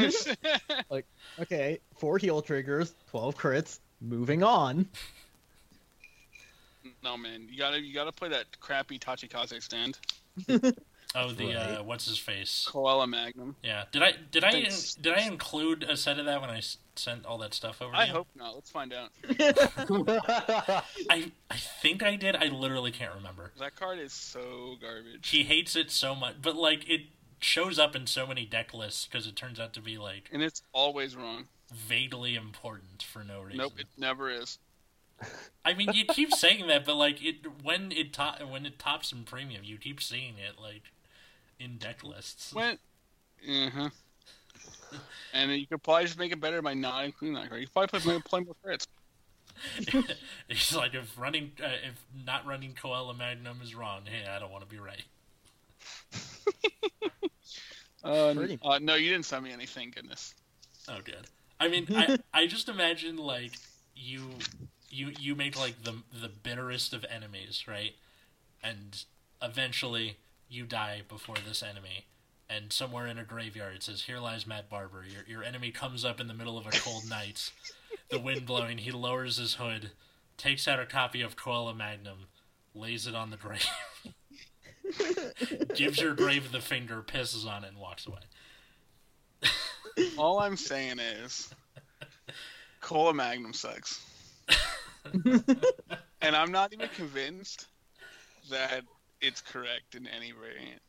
[0.90, 1.06] Like,
[1.40, 4.88] okay, four heal triggers, 12 crits, moving on.
[7.04, 9.98] no man, you gotta you gotta play that crappy Tachikaze stand.
[11.16, 11.56] Oh, the Right.
[11.56, 12.68] uh, what's his face?
[12.68, 13.56] Koala Magnum.
[13.62, 13.84] Yeah.
[13.92, 14.96] Did I did I Thanks.
[14.96, 16.60] did I include a set of that when I
[16.96, 17.92] sent all that stuff over?
[17.92, 18.14] to I you?
[18.14, 18.56] hope not.
[18.56, 19.12] Let's find out.
[19.30, 21.32] I I
[21.84, 22.36] think I did.
[22.38, 23.52] I literally can't remember.
[23.60, 25.30] That card is so garbage.
[25.30, 27.02] He hates it so much, but like it
[27.40, 30.42] shows up in so many deck lists because it turns out to be like And
[30.42, 31.46] it's always wrong.
[31.74, 33.58] vaguely important for no reason.
[33.58, 34.58] Nope, it never is.
[35.66, 39.12] I mean, you keep saying that, but like it when it to- when it tops
[39.12, 40.84] in premium, you keep seeing it like
[41.60, 42.54] in deck lists.
[42.54, 42.80] When,
[43.48, 43.90] uh-huh.
[45.34, 47.60] And you could probably just make it better by not including that card.
[47.62, 48.88] You could probably play, play more crits.
[50.50, 54.52] It's like if running uh, if not running Koala Magnum is wrong, hey, I don't
[54.52, 55.04] want to be right.
[58.04, 59.90] Uh, uh, no, you didn't send me anything.
[59.96, 60.36] Goodness.
[60.90, 61.26] Oh, good.
[61.60, 63.54] I mean, I I just imagine like
[63.96, 64.24] you
[64.90, 67.94] you you make like the the bitterest of enemies, right?
[68.62, 69.04] And
[69.42, 70.18] eventually
[70.50, 72.06] you die before this enemy.
[72.50, 76.06] And somewhere in a graveyard it says, "Here lies Matt Barber." Your your enemy comes
[76.06, 77.52] up in the middle of a cold night,
[78.10, 78.80] the wind blowing.
[78.80, 79.92] He lowers his hood,
[80.38, 82.28] takes out a copy of Koala Magnum,
[82.76, 83.68] lays it on the grave,
[85.76, 88.20] gives your grave the finger, pisses on it, and walks away.
[90.18, 91.54] All I'm saying is,
[92.82, 94.06] Koala Magnum sucks.
[96.22, 97.68] and I'm not even convinced
[98.50, 98.84] that
[99.22, 100.82] it's correct in any variant.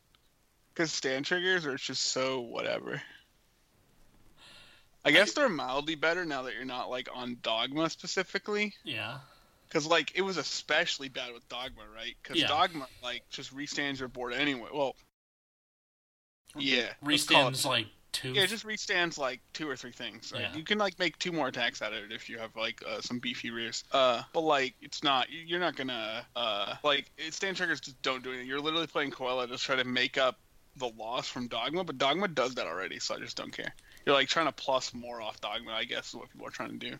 [0.75, 3.01] Because stand triggers are just so whatever.
[5.05, 8.73] I guess they're mildly better now that you're not like on Dogma specifically.
[8.83, 9.19] Yeah.
[9.69, 12.15] Because like it was especially bad with Dogma, right?
[12.21, 12.47] Because Yeah.
[12.47, 14.69] Dogma like just restands your board anyway.
[14.73, 14.95] Well,
[16.57, 18.31] yeah, Restands like two.
[18.31, 20.31] yeah, it just restands like two or three things.
[20.33, 20.43] Right?
[20.43, 20.55] Yeah.
[20.55, 23.01] You can like make two more attacks out of it if you have like uh,
[23.01, 23.83] some beefy rears.
[23.91, 25.29] Uh, but like it's not.
[25.29, 28.47] you- You're not gonna uh like it, stand triggers just don't do anything.
[28.47, 30.39] You're literally playing Koala to try to make up
[30.77, 33.73] the loss from Dogma, but Dogma does that already, so I just don't care.
[34.05, 36.77] You're like trying to plus more off Dogma, I guess is what people are trying
[36.77, 36.97] to do.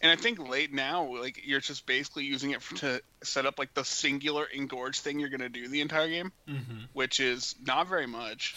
[0.00, 3.58] And I think late now, like you're just basically using it for, to set up
[3.58, 7.88] like the singular engorge thing you're gonna do the entire game hmm which is not
[7.88, 8.54] very much.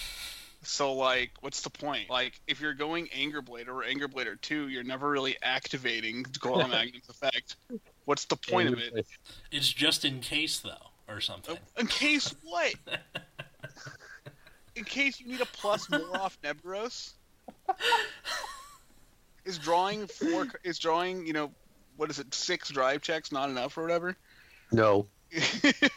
[0.63, 2.09] So like, what's the point?
[2.09, 6.67] Like, if you're going Anger Blader or Anger Blader two, you're never really activating Gorilla
[6.69, 7.55] Magnum's effect.
[8.05, 9.05] What's the point of it?
[9.51, 11.57] It's just in case though, or something.
[11.77, 12.75] In case what?
[14.79, 17.11] In case you need a plus more off Nebros?
[19.43, 20.47] Is drawing four?
[20.63, 21.51] Is drawing you know
[21.97, 22.33] what is it?
[22.33, 24.15] Six drive checks not enough or whatever?
[24.71, 25.07] No.
[25.31, 25.41] you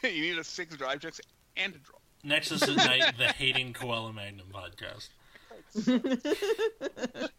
[0.02, 1.20] need a six drive checks
[1.56, 1.98] and a draw.
[2.24, 5.08] Nexus at Night, the Hating Koala Magnum podcast.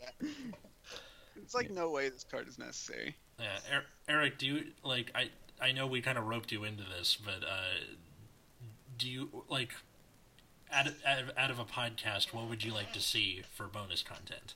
[1.36, 3.18] It's like no way this card is necessary.
[3.38, 5.12] Yeah, er- Eric, do you like?
[5.14, 5.30] I
[5.62, 7.76] I know we kind of roped you into this, but uh,
[8.98, 9.74] do you like?
[10.76, 10.96] Out of,
[11.38, 14.56] out, of, a podcast, what would you like to see for bonus content?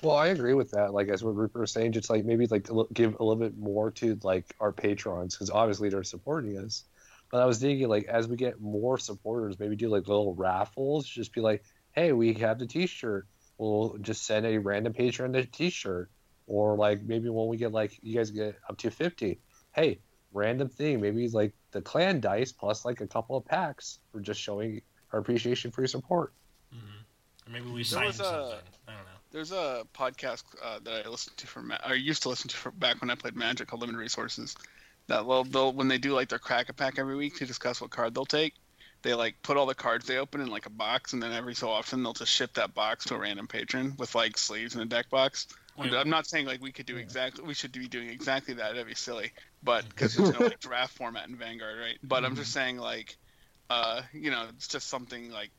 [0.00, 0.94] Well, I agree with that.
[0.94, 3.90] Like as what Rupert was saying, just like maybe like give a little bit more
[3.92, 6.84] to like our patrons because obviously they're supporting us.
[7.32, 11.06] But I was thinking like as we get more supporters, maybe do like little raffles.
[11.08, 13.26] Just be like, hey, we have the T-shirt.
[13.58, 16.10] We'll just send a random patron the T-shirt,
[16.46, 19.40] or like maybe when we get like you guys get up to fifty,
[19.72, 19.98] hey,
[20.32, 21.00] random thing.
[21.00, 24.80] Maybe like the clan dice plus like a couple of packs for just showing
[25.12, 26.32] our appreciation for your support.
[26.74, 27.48] Mm-hmm.
[27.48, 28.58] Or maybe we sign was a- something.
[28.88, 29.12] I don't know.
[29.30, 32.56] There's a podcast uh, that I listened to from Ma- or used to listen to
[32.56, 34.56] from back when I played Magic called Limited Resources.
[35.06, 37.80] That well, they'll when they do like their crack a pack every week to discuss
[37.80, 38.54] what card they'll take.
[39.02, 41.54] They like put all the cards they open in like a box, and then every
[41.54, 44.82] so often they'll just ship that box to a random patron with like sleeves and
[44.82, 45.48] a deck box.
[45.76, 48.72] Wait, I'm not saying like we could do exactly we should be doing exactly that.
[48.74, 51.98] That'd be silly, but because there's no like draft format in Vanguard, right?
[52.02, 53.16] But I'm just saying like,
[53.72, 55.50] uh, you know, it's just something like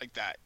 [0.00, 0.38] like that.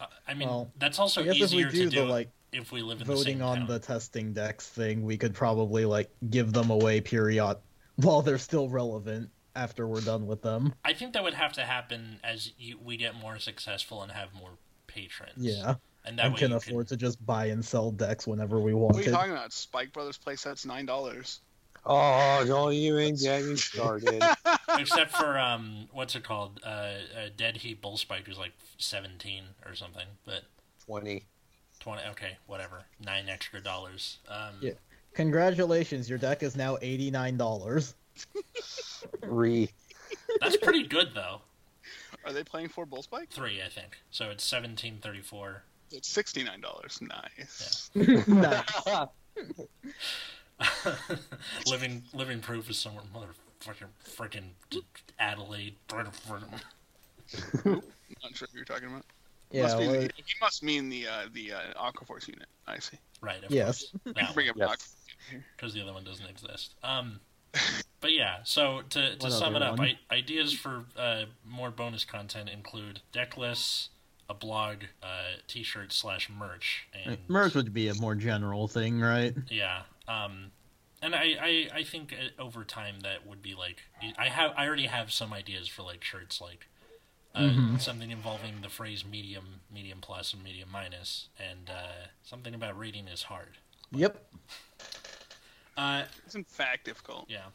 [0.00, 2.04] uh, I mean, Well, that's also I guess if we easier do to the do
[2.04, 3.66] like if we live in the voting same on town.
[3.66, 7.58] the testing decks thing, we could probably like give them away period
[7.96, 10.74] while they're still relevant after we're done with them.
[10.84, 14.32] I think that would have to happen as you, we get more successful and have
[14.34, 14.50] more
[14.86, 15.32] patrons.
[15.36, 15.74] Yeah,
[16.04, 18.94] and that and can you afford to just buy and sell decks whenever we want
[18.94, 19.52] What are you talking about?
[19.52, 21.40] Spike Brothers playsets nine dollars.
[21.88, 24.20] Oh, don't even get me started.
[24.78, 26.60] Except for um, what's it called?
[26.64, 26.94] Uh, uh,
[27.36, 30.42] Dead Heat Bull Spike is like seventeen or something, but
[30.86, 31.24] 20.
[31.78, 32.02] twenty.
[32.10, 32.82] Okay, whatever.
[33.04, 34.18] Nine extra dollars.
[34.28, 34.72] Um, Yeah.
[35.14, 37.94] Congratulations, your deck is now eighty nine dollars.
[39.22, 39.70] Re.
[40.40, 41.40] that's pretty good though.
[42.24, 43.30] Are they playing for Bull Spike?
[43.30, 43.96] Three, I think.
[44.10, 45.62] So it's seventeen thirty four.
[45.92, 47.00] It's sixty nine dollars.
[47.00, 47.90] Nice.
[48.26, 49.08] nice.
[51.66, 54.50] living living proof is somewhere motherfucking freaking
[55.18, 55.74] Adelaide.
[55.92, 56.04] Not
[57.64, 59.04] sure what you're talking about.
[59.50, 59.62] Yeah.
[59.62, 62.46] must be well, the, he must mean the uh, the uh, Aquaforce unit.
[62.66, 62.98] I see.
[63.20, 63.42] Right.
[63.44, 63.92] Of Yes.
[64.04, 64.14] course.
[64.34, 64.94] Bring one, up Yes.
[65.30, 65.44] Here.
[65.56, 66.74] because the other one doesn't exist.
[66.82, 67.20] Um,
[68.00, 68.38] but yeah.
[68.44, 69.78] So to to What sum it up.
[69.80, 73.90] I, ideas for uh, more bonus content include deck lists,
[74.28, 79.34] a blog, uh, t-shirt slash merch, and merge would be a more general thing, right?
[79.48, 79.82] Yeah.
[80.08, 80.52] Um,
[81.02, 83.82] and I, I, I think uh, over time that would be like
[84.18, 86.66] I have I already have some ideas for like shirts like
[87.34, 87.80] uh, Mhm.
[87.80, 93.08] something involving the phrase medium, medium plus, and medium minus, and uh, something about reading
[93.08, 93.58] is hard.
[93.92, 94.24] Yep.
[95.76, 97.26] Uh, It's in fact difficult.
[97.28, 97.46] yeah.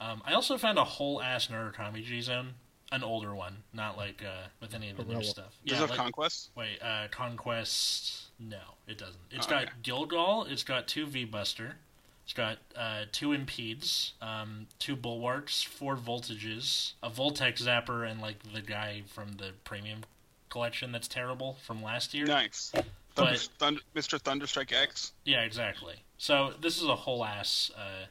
[0.00, 2.54] Um, I also found a whole ass Narukami G zone,
[2.90, 5.52] an older one, not like uh, with any of the new stuff.
[5.66, 6.48] Does yeah, it have like- conquest?
[6.54, 8.30] Wait, uh, Conquest?
[8.48, 9.16] No, it doesn't.
[9.30, 9.72] It's Oh, got okay.
[9.82, 10.44] Gilgal.
[10.48, 11.76] It's got two V Buster.
[12.24, 18.36] It's got uh, two Impedes, um, two Bulwarks, four Voltages, a Voltex Zapper, and like
[18.54, 20.00] the guy from the Premium
[20.48, 22.26] collection that's terrible from last year.
[22.26, 22.70] Nice.
[23.14, 24.20] Thunder, But- Thunder, Mr.
[24.20, 25.12] Thunderstrike X.
[25.24, 25.96] Yeah, exactly.
[26.16, 28.06] So this is a whole ass uh,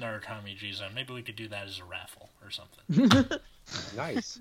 [0.00, 0.90] Narukami G Zone.
[0.94, 3.38] Maybe we could do that as a raffle or something.
[3.96, 4.40] Nice.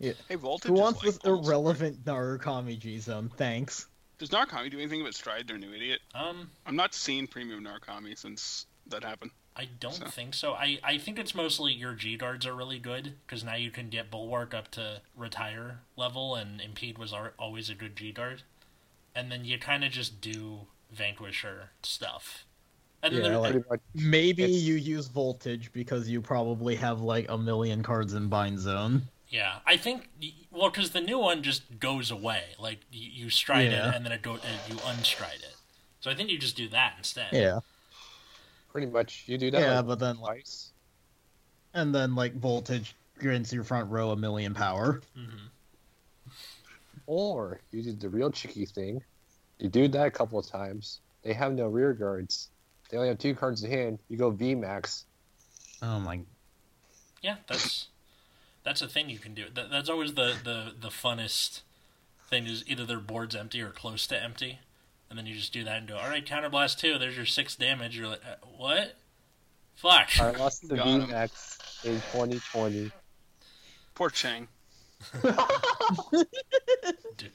[0.00, 0.68] Hey, Voltage.
[0.68, 3.30] Who wants like this almost- irrelevant Narukami G zone?
[3.36, 3.86] Thanks.
[4.22, 5.98] Does Narukami do anything but Stride their new idiot?
[6.14, 9.32] Um, I'm not seeing premium Narukami since that happened.
[9.56, 10.52] I don't So- think so.
[10.52, 13.88] I, I think it's mostly your G guards are really good because now you can
[13.90, 18.42] get Bulwark up to retire level, and Impede was ar- always a good G guard.
[19.12, 22.44] And then you kind of just do Vanquisher stuff.
[23.02, 23.80] And then Yeah, like- much.
[23.92, 29.02] Maybe you use voltage because you probably have like a million cards in bind zone.
[29.32, 30.08] Yeah, I think
[30.52, 32.42] well because the new one just goes away.
[32.60, 33.88] Like you, you stride Yeah.
[33.88, 35.56] it and then it go and you unstride it.
[36.00, 37.28] So I think you just do that instead.
[37.32, 37.60] Yeah.
[38.70, 39.24] Pretty much.
[39.26, 39.60] You do that.
[39.60, 40.70] Yeah, like, but then like, twice.
[41.74, 45.00] and then like voltage grants your front row a million power.
[45.16, 45.46] hmm
[47.06, 49.02] Or you did the real cheeky thing.
[49.58, 51.00] You do that a couple of times.
[51.22, 52.48] They have no rear guards.
[52.90, 53.98] They only have two cards in hand.
[54.08, 55.04] You go V max.
[55.80, 56.20] Oh my.
[57.22, 57.88] Yeah, that's
[58.64, 59.46] that's a thing you can do.
[59.52, 61.62] That, that's always the, the the funnest
[62.28, 64.60] thing is either their board's empty or close to empty,
[65.10, 66.98] and then you just do that and go, all right, counterblast two.
[66.98, 67.96] There's your six damage.
[67.96, 68.96] You're like, uh, what?
[69.74, 70.20] Fuck.
[70.20, 71.10] I lost the Got V him.
[71.10, 72.90] max in 2020.
[73.94, 74.48] Poor Chang.
[77.16, 77.32] dude.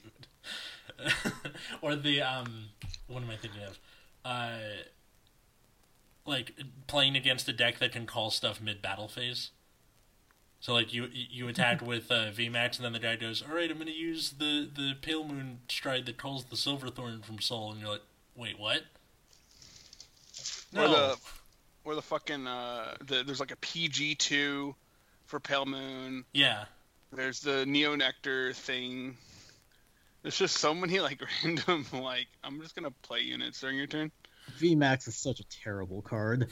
[1.82, 2.64] or the um,
[3.06, 3.78] what am I thinking of?
[4.24, 4.58] Uh,
[6.26, 6.52] like
[6.86, 9.50] playing against a deck that can call stuff mid battle phase.
[10.60, 13.70] So like you you attack with uh, VMAX and then the guy goes, all right,
[13.70, 17.80] I'm gonna use the the Pale Moon stride that calls the Silverthorn from Soul, and
[17.80, 18.02] you're like,
[18.34, 18.82] wait, what?
[20.76, 21.16] Or the
[21.84, 24.74] or the fucking uh the, there's like a PG two
[25.26, 26.24] for Pale Moon.
[26.32, 26.64] yeah,
[27.12, 29.16] There's the Neo Nectar thing.
[30.22, 34.10] There's just so many like random like I'm just gonna play units during your turn.
[34.58, 36.48] VMAX is such a terrible card.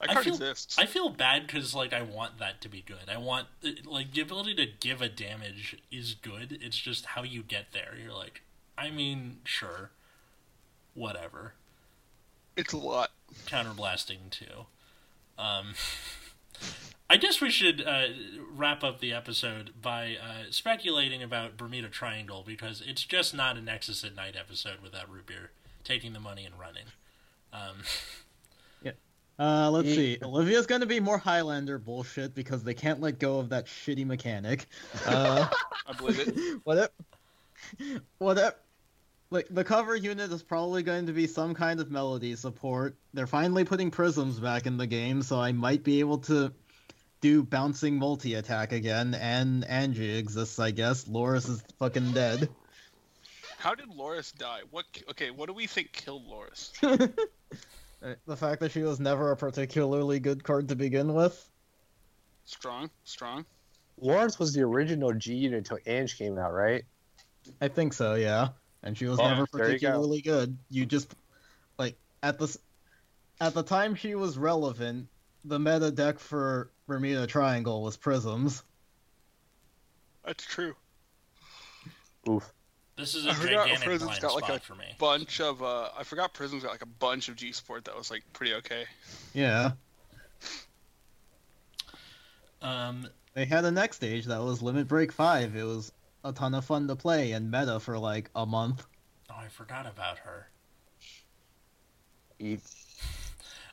[0.00, 0.78] That I feel- exists.
[0.78, 3.08] I feel bad because like I want that to be good.
[3.08, 3.46] I want
[3.84, 6.58] like the ability to give a damage is good.
[6.60, 7.94] It's just how you get there.
[8.00, 8.42] You're like,
[8.76, 9.90] I mean, sure,
[10.94, 11.54] whatever.
[12.56, 13.10] It's a lot.
[13.46, 14.66] Counterblasting too.
[15.38, 15.74] Um,
[17.10, 18.06] I guess we should uh,
[18.54, 23.60] wrap up the episode by uh, speculating about Bermuda Triangle because it's just not a
[23.60, 25.50] Nexus at Night episode without Root Beer
[25.82, 26.86] taking the money and running.
[27.52, 27.82] Um,
[29.38, 30.18] Uh, let's see.
[30.22, 34.66] Olivia's gonna be more Highlander bullshit because they can't let go of that shitty mechanic.
[35.06, 35.46] Uh,
[35.86, 36.60] I believe it.
[36.64, 38.00] what if?
[38.18, 38.54] What if?
[39.30, 42.96] Like the cover unit is probably going to be some kind of melody support.
[43.12, 46.52] They're finally putting prisms back in the game, so I might be able to
[47.20, 49.14] do bouncing multi attack again.
[49.14, 51.08] And Angie exists, I guess.
[51.08, 52.48] Loris is fucking dead.
[53.58, 54.60] How did Loris die?
[54.70, 54.84] What?
[55.10, 56.72] Okay, what do we think killed Loris?
[58.26, 61.50] The fact that she was never a particularly good card to begin with.
[62.44, 63.46] Strong, strong.
[63.98, 66.84] Lawrence was the original G unit until Ange came out, right?
[67.60, 68.48] I think so, yeah.
[68.82, 69.86] And she was Oh, never there you go.
[69.88, 70.58] particularly good.
[70.68, 71.14] You just
[71.78, 72.54] like at the
[73.40, 75.08] at the time she was relevant,
[75.44, 78.62] the meta deck for Bermuda Triangle was Prisms.
[80.24, 80.74] That's true.
[82.28, 82.52] Oof.
[82.96, 84.84] This is a I forgot gigantic Prism's blind got, like, spot a for me.
[84.98, 88.10] Bunch of uh, I forgot Prism's got like a bunch of G support that was
[88.10, 88.84] like pretty okay.
[89.32, 89.72] Yeah.
[92.62, 95.54] Um, They had a next stage that was Limit Break 5.
[95.54, 95.92] It was
[96.24, 98.86] a ton of fun to play and meta for like a month.
[99.30, 100.48] oh, I forgot about her.
[102.38, 102.60] Eat.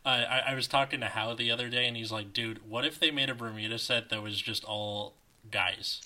[0.06, 2.86] Uh, I, I was talking to Hal the other day, and he's like, "Dude, what
[2.86, 5.14] if they made a Bermuda set that was just all
[5.52, 6.02] guys?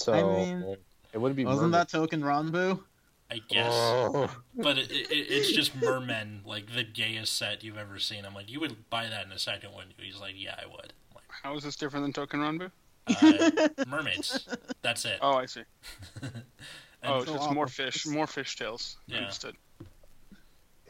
[0.00, 0.76] So I mean,
[1.12, 2.80] it wouldn't be Wasn't mermaid- that Touken Ranbu?
[3.32, 3.70] I guess.
[3.72, 4.28] Oh.
[4.56, 8.24] But it, it, it's just mermen, like the gayest set you've ever seen.
[8.24, 10.04] I'm like, you would buy that in a second, wouldn't you?
[10.04, 10.92] He's like, yeah, I would.
[11.14, 12.70] I'm How is this different than Touken Ranbu?
[13.22, 14.48] like, uh, mermaids.
[14.82, 15.18] That's it.
[15.22, 15.62] Oh, I see.
[16.22, 16.42] And-
[17.02, 18.98] Oh, it's so just more fish, more fish tails.
[19.06, 19.20] Yeah.
[19.20, 19.56] Understood.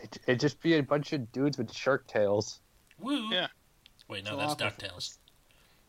[0.03, 2.59] It, it'd just be a bunch of dudes with shark tails.
[2.99, 3.29] woo.
[3.31, 3.47] Yeah.
[4.09, 4.67] Wait, no, So that's awful.
[4.89, 5.19] Ducktales.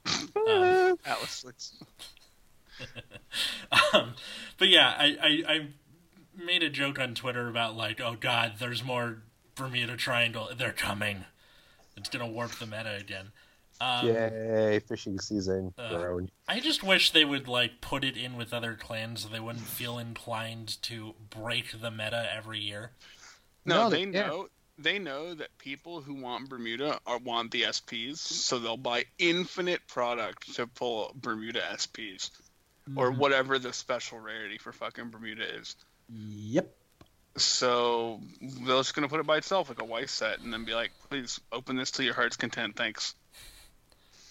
[0.48, 1.44] Um, Atlas.
[2.80, 4.14] It's, um,
[4.58, 5.68] but yeah, I, I I
[6.36, 9.22] made a joke on Twitter about like, oh god, there's more
[9.56, 10.50] Bermuda Triangle.
[10.58, 11.26] They're coming.
[11.98, 13.32] It's gonna warp the meta again.
[13.80, 15.74] Um, Yay, fishing season.
[15.78, 16.16] uh.
[16.48, 19.66] I just wish they would like put it in with other clans so they wouldn't
[19.66, 22.92] feel inclined to break the meta every year.
[23.66, 24.28] no, No, they yeah.
[24.28, 24.50] know.
[24.78, 29.86] They know that people who want Bermuda are want the SPs, so they'll buy infinite
[29.88, 32.32] product to pull Bermuda SPs
[32.96, 33.18] or Mhm.
[33.18, 35.76] whatever the special rarity for fucking Bermuda is.
[36.10, 36.76] Yep.
[37.38, 40.74] So they're just gonna put it by itself like a white set, and then be
[40.74, 42.76] like, "Please open this to your heart's content.
[42.76, 43.16] Thanks.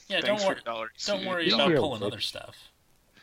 [0.08, 0.54] Yeah, Thanks don't for worry.
[0.56, 1.54] your dollar." Don't worry Yeah.
[1.54, 2.56] about pulling other stuff.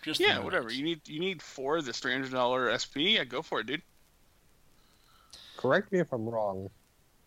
[0.02, 0.72] Just Yeah, whatever.
[0.72, 3.14] You need you need four of this three hundred dollar SP.
[3.16, 3.82] Yeah, go for it, dude.
[5.58, 6.70] Correct me if I'm wrong.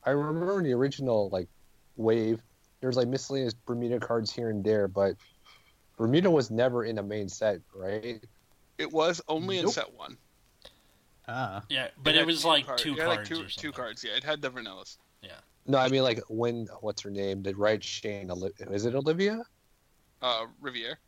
[0.05, 1.49] I remember in the original like
[1.97, 2.41] wave,
[2.81, 5.15] there's like miscellaneous Bermuda cards here and there, but
[6.01, 8.25] Bermuda was never in a main set, right?
[8.79, 10.17] It was only in set one.
[11.29, 11.63] Ah.
[11.69, 13.51] Yeah, but had it was two like card- two cards like two, or something.
[13.59, 14.03] two cards.
[14.03, 14.97] Yeah, it had the vanillas.
[15.23, 15.33] Yeah.
[15.67, 17.43] No, I mean like when what's her name?
[17.43, 18.31] Did right Shane?
[18.71, 19.43] Is it Olivia?
[20.23, 20.99] Uh, Riviere.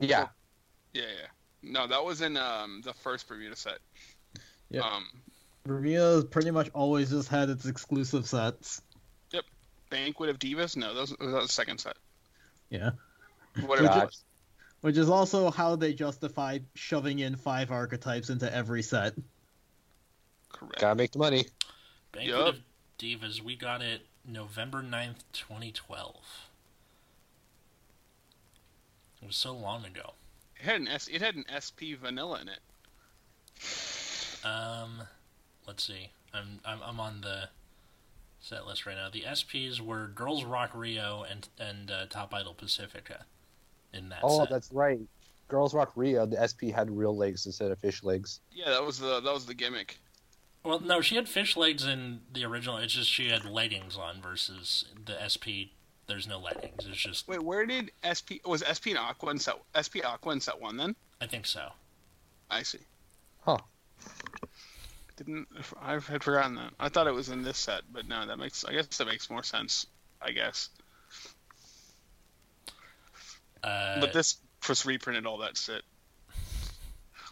[0.00, 0.28] Yeah.
[0.94, 1.26] Yeah, yeah.
[1.62, 3.80] No, that was in um the first Bermuda set.
[4.70, 4.88] Yeah.
[4.88, 5.06] Um,
[5.64, 8.80] Bermuda's pretty much always just had its exclusive sets.
[9.32, 9.44] Yep.
[9.90, 10.76] Banquet of Divas.
[10.78, 11.98] No, that was, that was the second set.
[12.70, 12.92] Yeah.
[13.64, 13.88] Whatever.
[13.88, 14.08] God.
[14.08, 14.16] it.
[14.82, 19.14] Which is also how they justified shoving in five archetypes into every set.
[20.52, 20.80] Correct.
[20.80, 21.46] Gotta make the money.
[22.12, 22.48] Banquet Yup.
[22.48, 22.60] of
[22.98, 26.16] Divas, we got it November 9th, 2012.
[29.22, 30.12] It was so long ago.
[30.56, 31.08] It had an S.
[31.08, 32.60] It had an SP vanilla in it.
[34.44, 35.02] Um,
[35.66, 36.10] let's see.
[36.32, 37.48] I'm I'm, I'm on the
[38.40, 39.10] set list right now.
[39.10, 43.24] The SPs were Girls Rock Rio and and uh, Top Idol Pacifica
[43.96, 44.50] in that oh, set.
[44.50, 45.00] that's right.
[45.48, 48.40] Girls Rock Rio, the SP had real legs instead of fish legs.
[48.52, 49.98] Yeah, that was the that was the gimmick.
[50.64, 52.76] Well, no, she had fish legs in the original.
[52.78, 55.70] It's just she had leggings on versus the SP.
[56.08, 56.84] There's no leggings.
[56.84, 60.40] It's just Wait, where did SP was SP and Aqua in set SP Aqua in
[60.40, 60.76] set one?
[60.76, 61.70] Then I think so.
[62.50, 62.80] I see.
[63.44, 63.58] Huh.
[65.16, 65.48] Didn't
[65.80, 66.72] I had forgotten that?
[66.78, 69.30] I thought it was in this set, but no, that makes I guess that makes
[69.30, 69.86] more sense.
[70.20, 70.70] I guess,
[73.66, 75.82] Uh, but this just reprinted all that shit.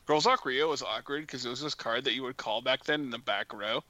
[0.07, 2.85] Girls Rock Rio was awkward because it was this card that you would call back
[2.85, 3.83] then in the back row,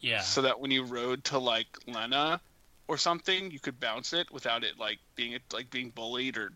[0.00, 2.40] yeah, so that when you rode to like Lena
[2.88, 6.52] or something, you could bounce it without it like being like being bullied or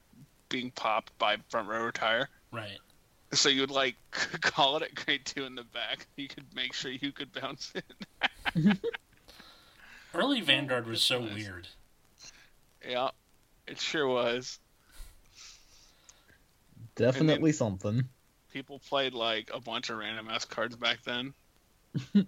[0.48, 2.28] being popped by front row retire.
[2.52, 2.78] right.
[3.32, 3.96] So you would like
[4.40, 6.06] call it at grade two in the back.
[6.16, 8.76] You could make sure you could bounce it.
[10.14, 11.68] Early Vanguard was so weird.
[12.88, 13.10] yeah,
[13.66, 14.58] it sure was.
[17.00, 18.04] Definitely something.
[18.52, 21.32] People played like a bunch of random ass cards back then.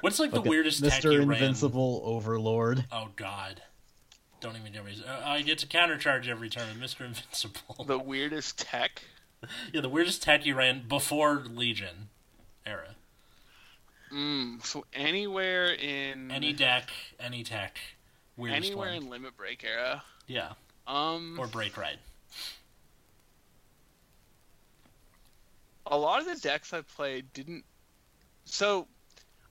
[0.00, 1.12] What's like the Look weirdest Mr.
[1.12, 1.32] you ran?
[1.32, 2.84] Invincible Overlord.
[2.92, 3.60] Oh God!
[4.40, 4.96] Don't even get me.
[5.06, 7.04] Uh, I get to countercharge every turn, Mr.
[7.04, 7.84] Invincible.
[7.84, 9.02] The weirdest tech.
[9.72, 12.08] yeah, the weirdest tech you ran before Legion
[12.64, 12.94] era.
[14.12, 16.88] Mm, so anywhere in Any deck,
[17.20, 17.78] any tech.
[18.36, 18.96] Weirdest anywhere one.
[19.02, 20.02] in Limit Break era.
[20.26, 20.52] Yeah,
[20.86, 21.98] Um, or Break Ride.
[25.88, 27.64] A lot of the decks I played didn't.
[28.44, 28.86] So,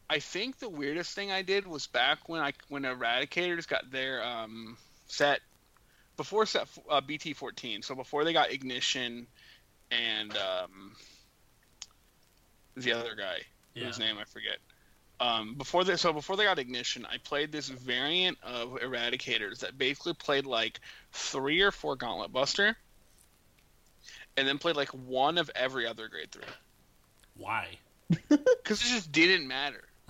[0.10, 4.24] I think the weirdest thing I did was back when I when Eradicators got their
[4.24, 4.78] um,
[5.08, 5.42] set
[6.16, 7.82] before set uh, BT fourteen.
[7.82, 9.28] So before they got Ignition
[9.92, 10.96] and um,
[12.76, 13.40] the other guy
[13.74, 13.86] Yeah.
[13.86, 14.58] whose name I forget.
[15.20, 19.76] Um, before they, so before they got ignition, I played this variant of Eradicators that
[19.78, 20.80] basically played like
[21.12, 22.78] three or four Gauntlet Buster,
[24.38, 26.44] and then played like one of every other grade three
[27.36, 27.68] Why?
[28.10, 29.84] because it just didn't matter.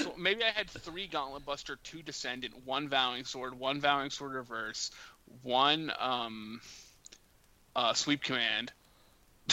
[0.00, 4.32] so maybe I had three Gauntlet Buster, two Descendant, one Vowing Sword, one Vowing Sword
[4.34, 4.90] Reverse,
[5.42, 6.60] one um,
[7.76, 8.72] uh, Sweep Command.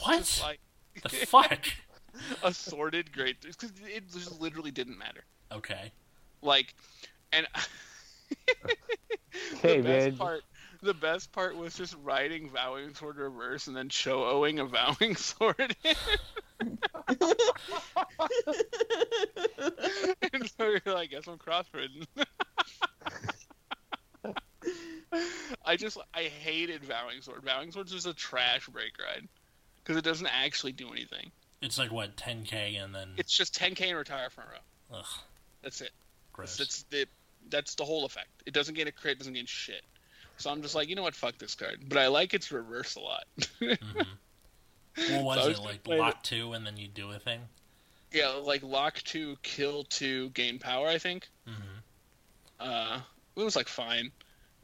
[0.00, 0.40] What?
[0.42, 0.58] like
[1.02, 1.66] The fuck?
[2.42, 5.22] assorted grade because it just literally didn't matter.
[5.52, 5.92] Okay.
[6.42, 6.74] Like,
[7.32, 7.46] and
[9.62, 10.16] Hey, the best man.
[10.16, 10.42] part
[10.82, 15.16] the best part was just riding vowing sword reverse and then show owing a vowing
[15.16, 15.76] sword
[16.60, 16.78] and
[20.56, 22.06] so you're like I guess i'm crossbridging
[25.64, 27.42] i just i hated vowing sword.
[27.44, 29.28] Vowing swords was a trash break ride
[29.82, 31.30] because it doesn't actually do anything.
[31.60, 34.98] It's like what 10k and then it's just 10k and retire front row.
[34.98, 35.06] Ugh,
[35.62, 35.90] that's it.
[36.32, 36.56] Gross.
[36.56, 37.06] That's the
[37.50, 38.28] that's the whole effect.
[38.46, 39.82] It doesn't gain a crit, doesn't gain shit.
[40.38, 41.84] So I'm just like, you know what, fuck this card.
[41.88, 43.24] But I like its reverse a lot.
[43.60, 44.06] Mhm.
[45.10, 45.84] What was So I it was like?
[45.84, 47.40] play Lock two and then you do a thing.
[48.12, 50.88] yeah, like lock two, kill two, gain power.
[50.88, 51.28] I think.
[51.46, 51.52] hmm
[52.60, 53.00] Uh,
[53.36, 54.10] it was like fine,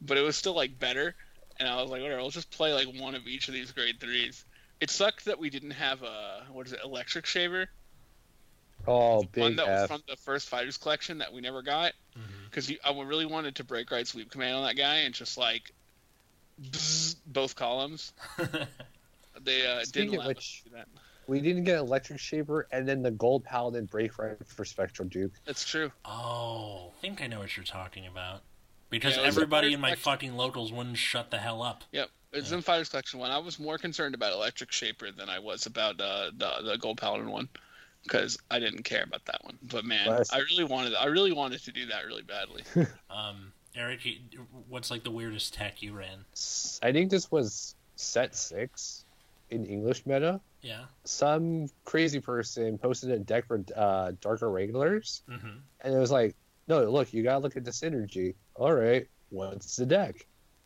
[0.00, 1.14] but it was still like better.
[1.60, 2.20] And I was like, whatever.
[2.20, 4.44] I'll just play like one of each of these grade threes.
[4.80, 7.68] It sucked that we didn't have a what is it, electric shaper,
[8.86, 11.92] Oh, one big that was from the first fighters collection that we never got.
[12.14, 15.36] hmm because I really wanted to break right sweep command on that guy and just
[15.36, 15.72] like
[16.62, 18.12] bzz, both columns.
[19.42, 20.86] They uh, didn't of allow which- us do that.
[21.26, 25.32] We didn't get Electric Shaper and then the Gold Paladin break right for Spectral Duke.
[25.46, 25.90] That's true.
[26.04, 28.42] oh, I think I know what you're talking about.
[28.90, 30.02] Because Yeah, it was a everybody in my collection.
[30.12, 31.82] fucking locals wouldn't shut the hell up.
[31.92, 32.58] Yep, it's Yeah.
[32.58, 33.30] in fighters collection one.
[33.32, 36.98] I was more concerned about electric shaper than I was about uh, the the gold
[36.98, 37.48] paladin one
[38.04, 39.58] because I didn't care about that one.
[39.62, 42.62] But man, Well, that's- I really wanted I really wanted to do that really badly.
[43.10, 44.06] Um, Eric,
[44.68, 46.24] what's like the weirdest tech you ran?
[46.82, 49.04] I think this was set six
[49.50, 50.40] in English meta.
[50.62, 50.84] Yeah.
[51.04, 56.34] Some crazy person posted a deck for uh, Dark Irregulars, hmm and it was like,
[56.68, 58.34] no, look, you gotta look at the synergy.
[58.54, 60.24] All right, what's the deck?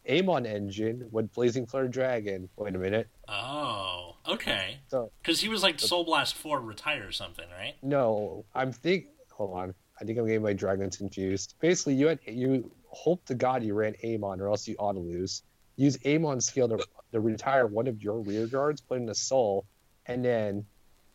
[0.09, 2.49] Amon engine with Blazing Flare Dragon.
[2.57, 3.09] Wait a minute.
[3.29, 4.79] Oh, okay.
[4.89, 7.75] So- Because he was like Soul Blast Four retire or something, right?
[7.83, 9.07] No, I'm think.
[9.33, 9.75] Hold on.
[10.01, 11.55] I think I'm getting my dragons confused.
[11.61, 14.99] Basically, you had you hope to God you ran Amon, or else you ought to
[15.01, 15.43] lose.
[15.77, 19.65] Use Amon's skill to, to retire one of your rear guards, put in a soul,
[20.07, 20.65] and then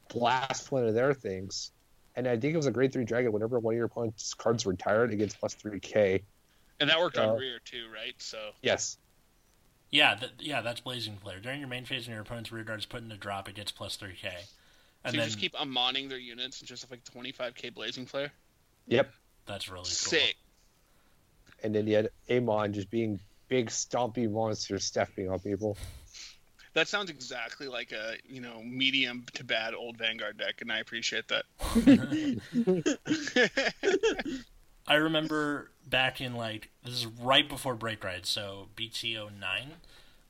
[0.10, 1.72] blast one of their things.
[2.16, 3.32] And I think it was a grade three dragon.
[3.32, 6.22] Whenever one of your opponent's cards retired, it gets plus three K.
[6.84, 8.14] And that worked Uh, on rear too, right?
[8.20, 8.98] So Yes.
[9.90, 11.40] Yeah, th- yeah, that's Blazing Flare.
[11.40, 13.72] During your main phase and your opponent's rear guard's put in a drop, it gets
[13.72, 14.24] plus 3k.
[14.24, 18.32] so you then just keep ammoning their units and just have like 25k blazing flare.
[18.88, 19.14] Yep.
[19.46, 19.86] that's really cool.
[19.86, 20.36] Sick.
[21.64, 25.78] And then you had Amon just being big stompy monsters stepping on people.
[26.74, 30.80] That sounds exactly like a you know medium to bad old Vanguard deck, and I
[30.80, 31.46] appreciate that.
[34.88, 39.74] I remember back in like this is right before Break Ride, so BTO nine,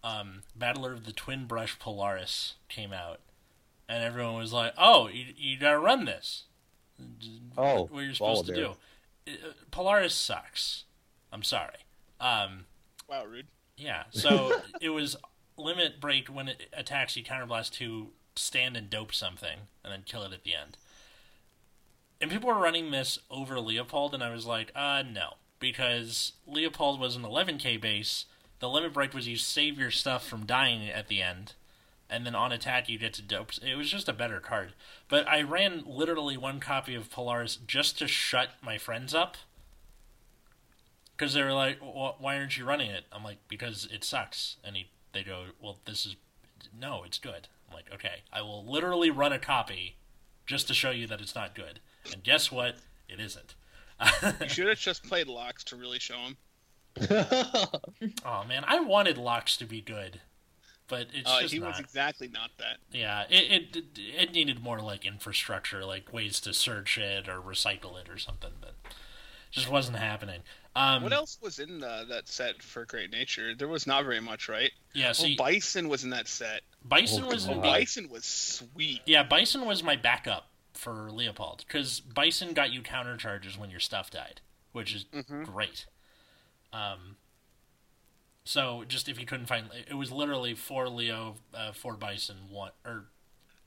[0.04, 3.20] um, Battler of the Twin Brush Polaris came out,
[3.90, 6.44] and everyone was like, "Oh, you, you gotta run this."
[7.58, 8.76] Oh, what you're supposed to do?
[9.28, 9.46] Volabear.
[9.46, 10.84] Uh, Polaris sucks.
[11.32, 11.86] I'm sorry.
[12.20, 12.66] Um,
[13.10, 13.48] wow, rude.
[13.78, 15.16] yeah, so it was
[15.58, 20.24] limit break when it attacks you counterblast to stand and dope something and then kill
[20.24, 20.78] it at the end.
[22.24, 25.34] And people were running this over Leopold, and I was like, uh, no.
[25.60, 28.28] Because Leopold was an 11k base.
[28.60, 31.56] The limit break was you save your stuff from dying at the end,
[32.10, 33.52] and then on attack you get to dope.
[33.62, 34.72] It was just a better card.
[35.10, 39.36] But I ran literally one copy of Polaris just to shut my friends up.
[41.18, 43.04] Because they were like, why aren't you running it?
[43.12, 44.56] I'm like, because it sucks.
[44.64, 46.16] And he, they go, well, this is,
[46.74, 47.50] no, it's good.
[47.68, 49.98] I'm like, okay, I will literally run a copy
[50.46, 51.82] just to show you that it's not good.
[52.12, 52.76] And guess what?
[53.08, 53.56] It isn't.
[54.42, 56.38] You should have just played locks to really show him.
[58.26, 60.20] oh man, I wanted locks to be good,
[60.88, 61.70] but it's Uh, just he not.
[61.70, 62.78] was exactly not that.
[62.92, 68.00] Yeah, it, it it needed more like infrastructure, like ways to search it or recycle
[68.00, 68.74] it or something, but
[69.52, 70.42] just wasn't happening.
[70.76, 73.54] Um, What else was in the, that set for Great Nature?
[73.56, 74.72] There was not very much, right?
[74.94, 76.62] Yeah, so oh, Bison was in that set.
[76.84, 77.62] Bison Oh, was God.
[77.62, 79.02] Bison was sweet.
[79.06, 83.80] yeah, Bison was my backup for Leopold because Bison got you counter charges when your
[83.80, 85.46] stuff died, which is Mhm.
[85.46, 85.86] great.
[86.72, 87.18] Um,
[88.44, 92.72] so just if you couldn't find, it was literally four Leo, uh, four Bison, one
[92.84, 93.06] or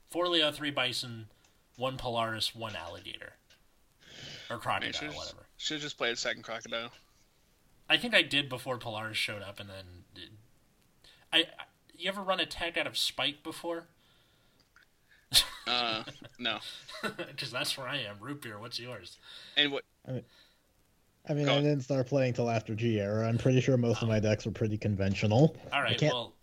[0.09, 1.29] four Leo, three Bison,
[1.75, 3.33] one Polaris, one Alligator,
[4.49, 5.47] or Crocodile, should whatever.
[5.57, 6.91] Should have just played second crocodile.
[7.89, 10.03] I think I did before Polaris showed up, and then
[11.31, 11.39] I.
[11.57, 11.65] I
[11.99, 13.87] you ever run a tech out of Spike before?
[15.67, 16.03] Uh,
[16.39, 16.59] no.
[17.17, 18.15] Because that's where I am.
[18.19, 18.57] Root beer.
[18.57, 19.17] What's yours?
[19.55, 19.83] And what?
[20.07, 23.27] I mean, Go I didn't start playing till after G era.
[23.27, 25.55] I'm pretty sure most of my decks were pretty conventional.
[25.71, 25.97] All right.
[25.97, 26.33] can't- Well,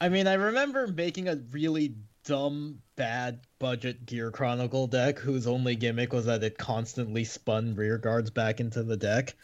[0.00, 1.94] I mean, I remember making a really
[2.24, 7.98] dumb, bad budget Gear Chronicle deck whose only gimmick was that it constantly spun rear
[7.98, 9.34] guards back into the deck.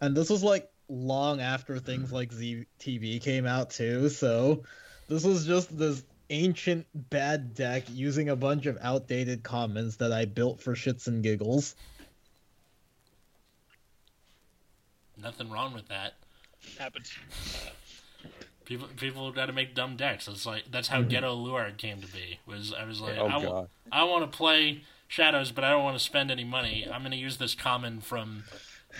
[0.00, 4.62] And this was like long after things like ZTV came out too, so
[5.08, 10.24] this was just this ancient bad deck using a bunch of outdated commons that I
[10.24, 11.74] built for shits and giggles.
[15.20, 16.14] Nothing wrong with that.
[16.78, 17.12] Happens.
[18.64, 20.26] People people got to make dumb decks.
[20.26, 22.40] It's like that's how Ghetto Luard came to be.
[22.46, 26.02] Was I was like, Oh I, want to play Shadows, but I don't want to
[26.02, 26.86] spend any money.
[26.90, 28.44] I'm going to use this common from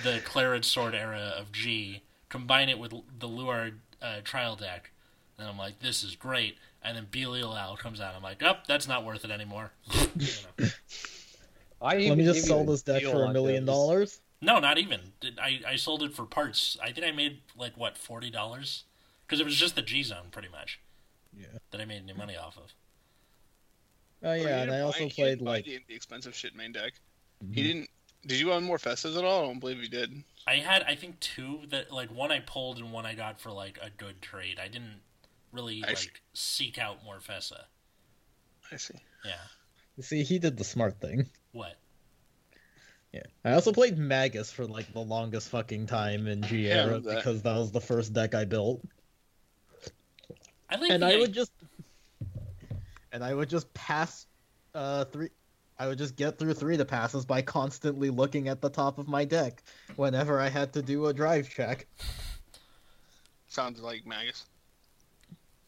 [0.02, 4.90] the Claret Sword era of G, combine it with the Luard uh, trial deck,
[5.38, 6.58] and I'm like, this is great.
[6.84, 8.14] And then Belial Owl comes out.
[8.14, 9.72] I'm like, oh, that's not worth it anymore.
[10.18, 10.28] You
[10.60, 10.68] know.
[11.82, 13.74] I Let me just gave sell this deck for a million those.
[13.74, 14.20] dollars.
[14.40, 15.00] No, not even.
[15.40, 16.76] I, I sold it for parts.
[16.82, 18.84] I think I made like what forty dollars
[19.26, 20.80] because it was just the G zone pretty much
[21.38, 21.46] Yeah.
[21.70, 22.72] that I made any money off of.
[24.22, 26.72] Oh He yeah, and I also he played didn't like the, the expensive shit main
[26.72, 26.92] deck.
[27.44, 27.54] Mhm.
[27.54, 27.90] He didn't.
[28.26, 29.42] Did you own more Festas at all?
[29.44, 30.24] I don't believe you did.
[30.46, 33.50] I had I think two that like one I pulled and one I got for
[33.50, 34.58] like a good trade.
[34.62, 35.00] I didn't
[35.54, 36.08] really I like see.
[36.34, 37.60] seek out more Fessa.
[38.72, 38.94] I see.
[39.24, 39.32] Yeah.
[39.96, 41.26] You see, he did the smart thing.
[41.52, 41.76] What?
[43.12, 43.22] Yeah.
[43.44, 47.16] I also played Magus for like the longest fucking time in G era that.
[47.16, 48.82] because that was the first deck I built.
[50.68, 51.52] I like and I i- would just
[53.12, 54.26] and I would just pass
[54.74, 55.28] uh three
[55.78, 59.06] I would just get through three to passes by constantly looking at the top of
[59.08, 59.62] my deck
[59.96, 61.86] whenever I had to do a drive check.
[63.48, 64.46] Sounds like Magus.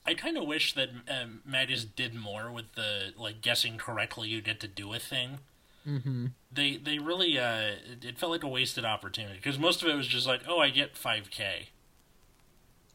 [0.06, 4.40] I kind of wish that um, Magus did more with the like guessing correctly you
[4.40, 5.38] get to do a thing.
[5.86, 6.26] Mm-hmm.
[6.52, 10.06] They they really uh it, felt like a wasted opportunity because most of it was
[10.06, 11.68] just like oh I get five k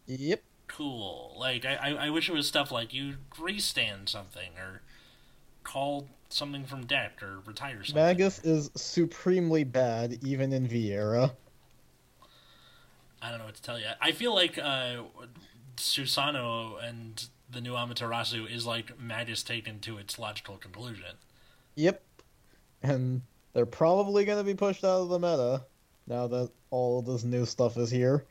[0.07, 0.41] Yep.
[0.67, 4.81] cool like I, I I wish it was stuff like you restand something or
[5.63, 7.95] call something from deck or retire something.
[7.95, 11.31] Magus is supremely bad even in V era.
[13.21, 13.85] I don't know what to tell you.
[14.01, 15.03] I feel like uh,
[15.81, 21.17] Susano and the new Amaterasu is like Magus taken to its logical conclusion.
[21.75, 22.01] Yep.
[22.83, 23.21] And
[23.53, 25.65] they're probably gonna be pushed out of the meta
[26.07, 28.25] now that all of this new stuff is here.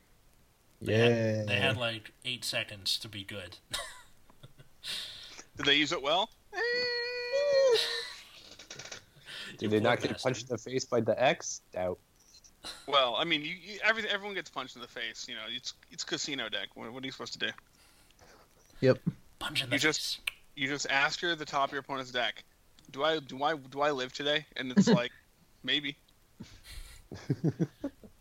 [0.80, 1.36] They yeah.
[1.36, 3.58] had, they had like eight seconds to be good.
[5.56, 6.30] Did they use it well?
[9.52, 11.60] Eh, Did they not get punched in the face by the X?
[11.72, 11.98] Doubt.
[12.86, 15.26] Well, I mean, you, you every, everyone gets punched in the face.
[15.28, 16.68] You know, it's it's casino deck.
[16.74, 18.94] What, what are you supposed to do?
[19.38, 20.20] Punch in the You just-
[20.56, 22.44] You just ask your the top of your opponent's deck.
[22.90, 24.44] Do I do I do I live today?
[24.56, 25.12] And it's like,
[25.62, 25.96] maybe.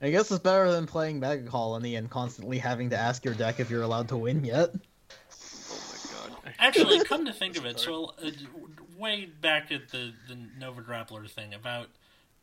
[0.02, 3.60] I guess it's better than playing Mega Colony and constantly having to ask your deck
[3.60, 4.70] if you're allowed to win yet.
[4.74, 6.54] Oh my god.
[6.60, 8.32] Actually, come to think of it, so uh,
[8.98, 11.88] way back at the the Nova Grappler thing about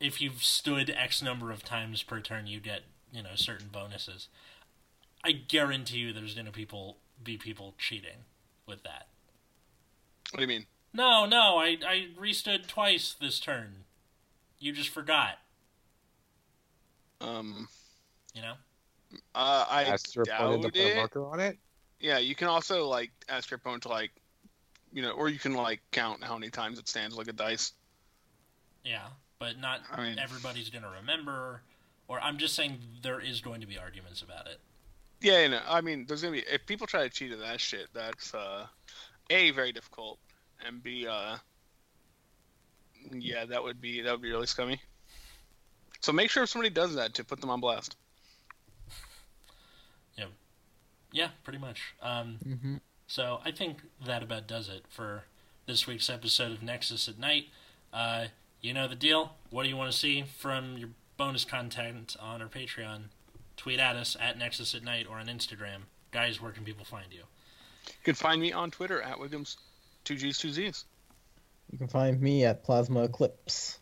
[0.00, 2.82] if you've stood X number of times per turn, you get
[3.12, 4.28] you know certain bonuses.
[5.24, 8.24] I guarantee you, there's gonna people be people cheating
[8.66, 9.08] with that.
[10.30, 10.66] What do you mean?
[10.92, 13.84] No, no, I I restood twice this turn.
[14.58, 15.38] You just forgot,
[17.20, 17.68] Um,
[18.34, 18.54] you know.
[19.34, 21.58] uh, I Asked your opponent to doubt put a marker on it.
[22.00, 24.12] Yeah, you can also like ask your opponent to like,
[24.92, 27.72] you know, or you can like count how many times it stands like a dice.
[28.84, 29.08] Yeah,
[29.38, 31.62] but not I mean- everybody's gonna remember.
[32.08, 34.60] Or I'm just saying there is going to be arguments about it.
[35.20, 37.60] Yeah, you know, I mean, there's gonna be if people try to cheat at that
[37.60, 38.66] shit, that's uh,
[39.30, 40.18] a very difficult,
[40.64, 41.36] and b uh,
[43.12, 44.80] yeah, that would be that would be really scummy.
[46.00, 47.96] So make sure if somebody does that to put them on blast.
[50.16, 50.26] Yeah,
[51.12, 51.94] yeah, pretty much.
[52.02, 52.76] Um, Mm-hmm.
[53.08, 55.24] So I think that about does it for
[55.66, 57.46] this week's episode of Nexus at Night.
[57.92, 58.26] Uh,
[58.66, 59.36] you know the deal.
[59.50, 63.04] What do you want to see from your bonus content on our Patreon?
[63.56, 65.82] Tweet at us at Nexus at Night or on Instagram.
[66.10, 67.20] Guys, where can people find you?
[67.86, 69.56] You can find me on Twitter at Wiggums,
[70.04, 70.84] two G's, two Z's.
[71.70, 73.78] You can find me at Plasma Eclipse.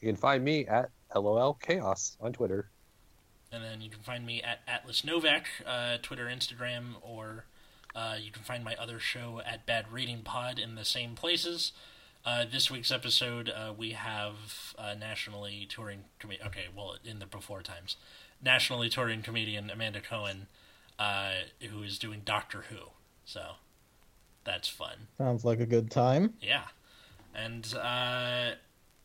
[0.00, 2.68] You can find me at LOL Chaos on Twitter.
[3.50, 7.46] And then you can find me at Atlas Novak, uh, Twitter, Instagram, or
[7.94, 11.72] uh, you can find my other show at Bad Reading Pod in the same places.
[12.24, 17.26] Uh, this week's episode, uh, we have uh, nationally touring com- okay, well, in the
[17.26, 17.96] before times,
[18.42, 20.46] nationally touring comedian Amanda Cohen,
[20.98, 21.32] uh,
[21.70, 22.90] who is doing Doctor Who.
[23.24, 23.52] So
[24.44, 25.08] that's fun.
[25.16, 26.34] Sounds like a good time.
[26.42, 26.64] Yeah.
[27.34, 28.50] And, uh,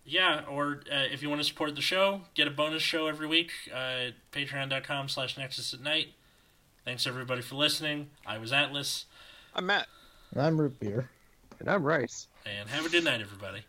[0.04, 3.28] yeah, or uh, if you want to support the show, get a bonus show every
[3.28, 6.10] week, uh, patreon.com slash nexus at night.
[6.84, 8.10] Thanks, everybody, for listening.
[8.26, 9.06] I was Atlas,
[9.56, 9.88] I'm Matt.
[10.32, 11.10] And I'm Root Beer.
[11.60, 12.28] And I'm Rice.
[12.46, 13.62] And have a good night, everybody.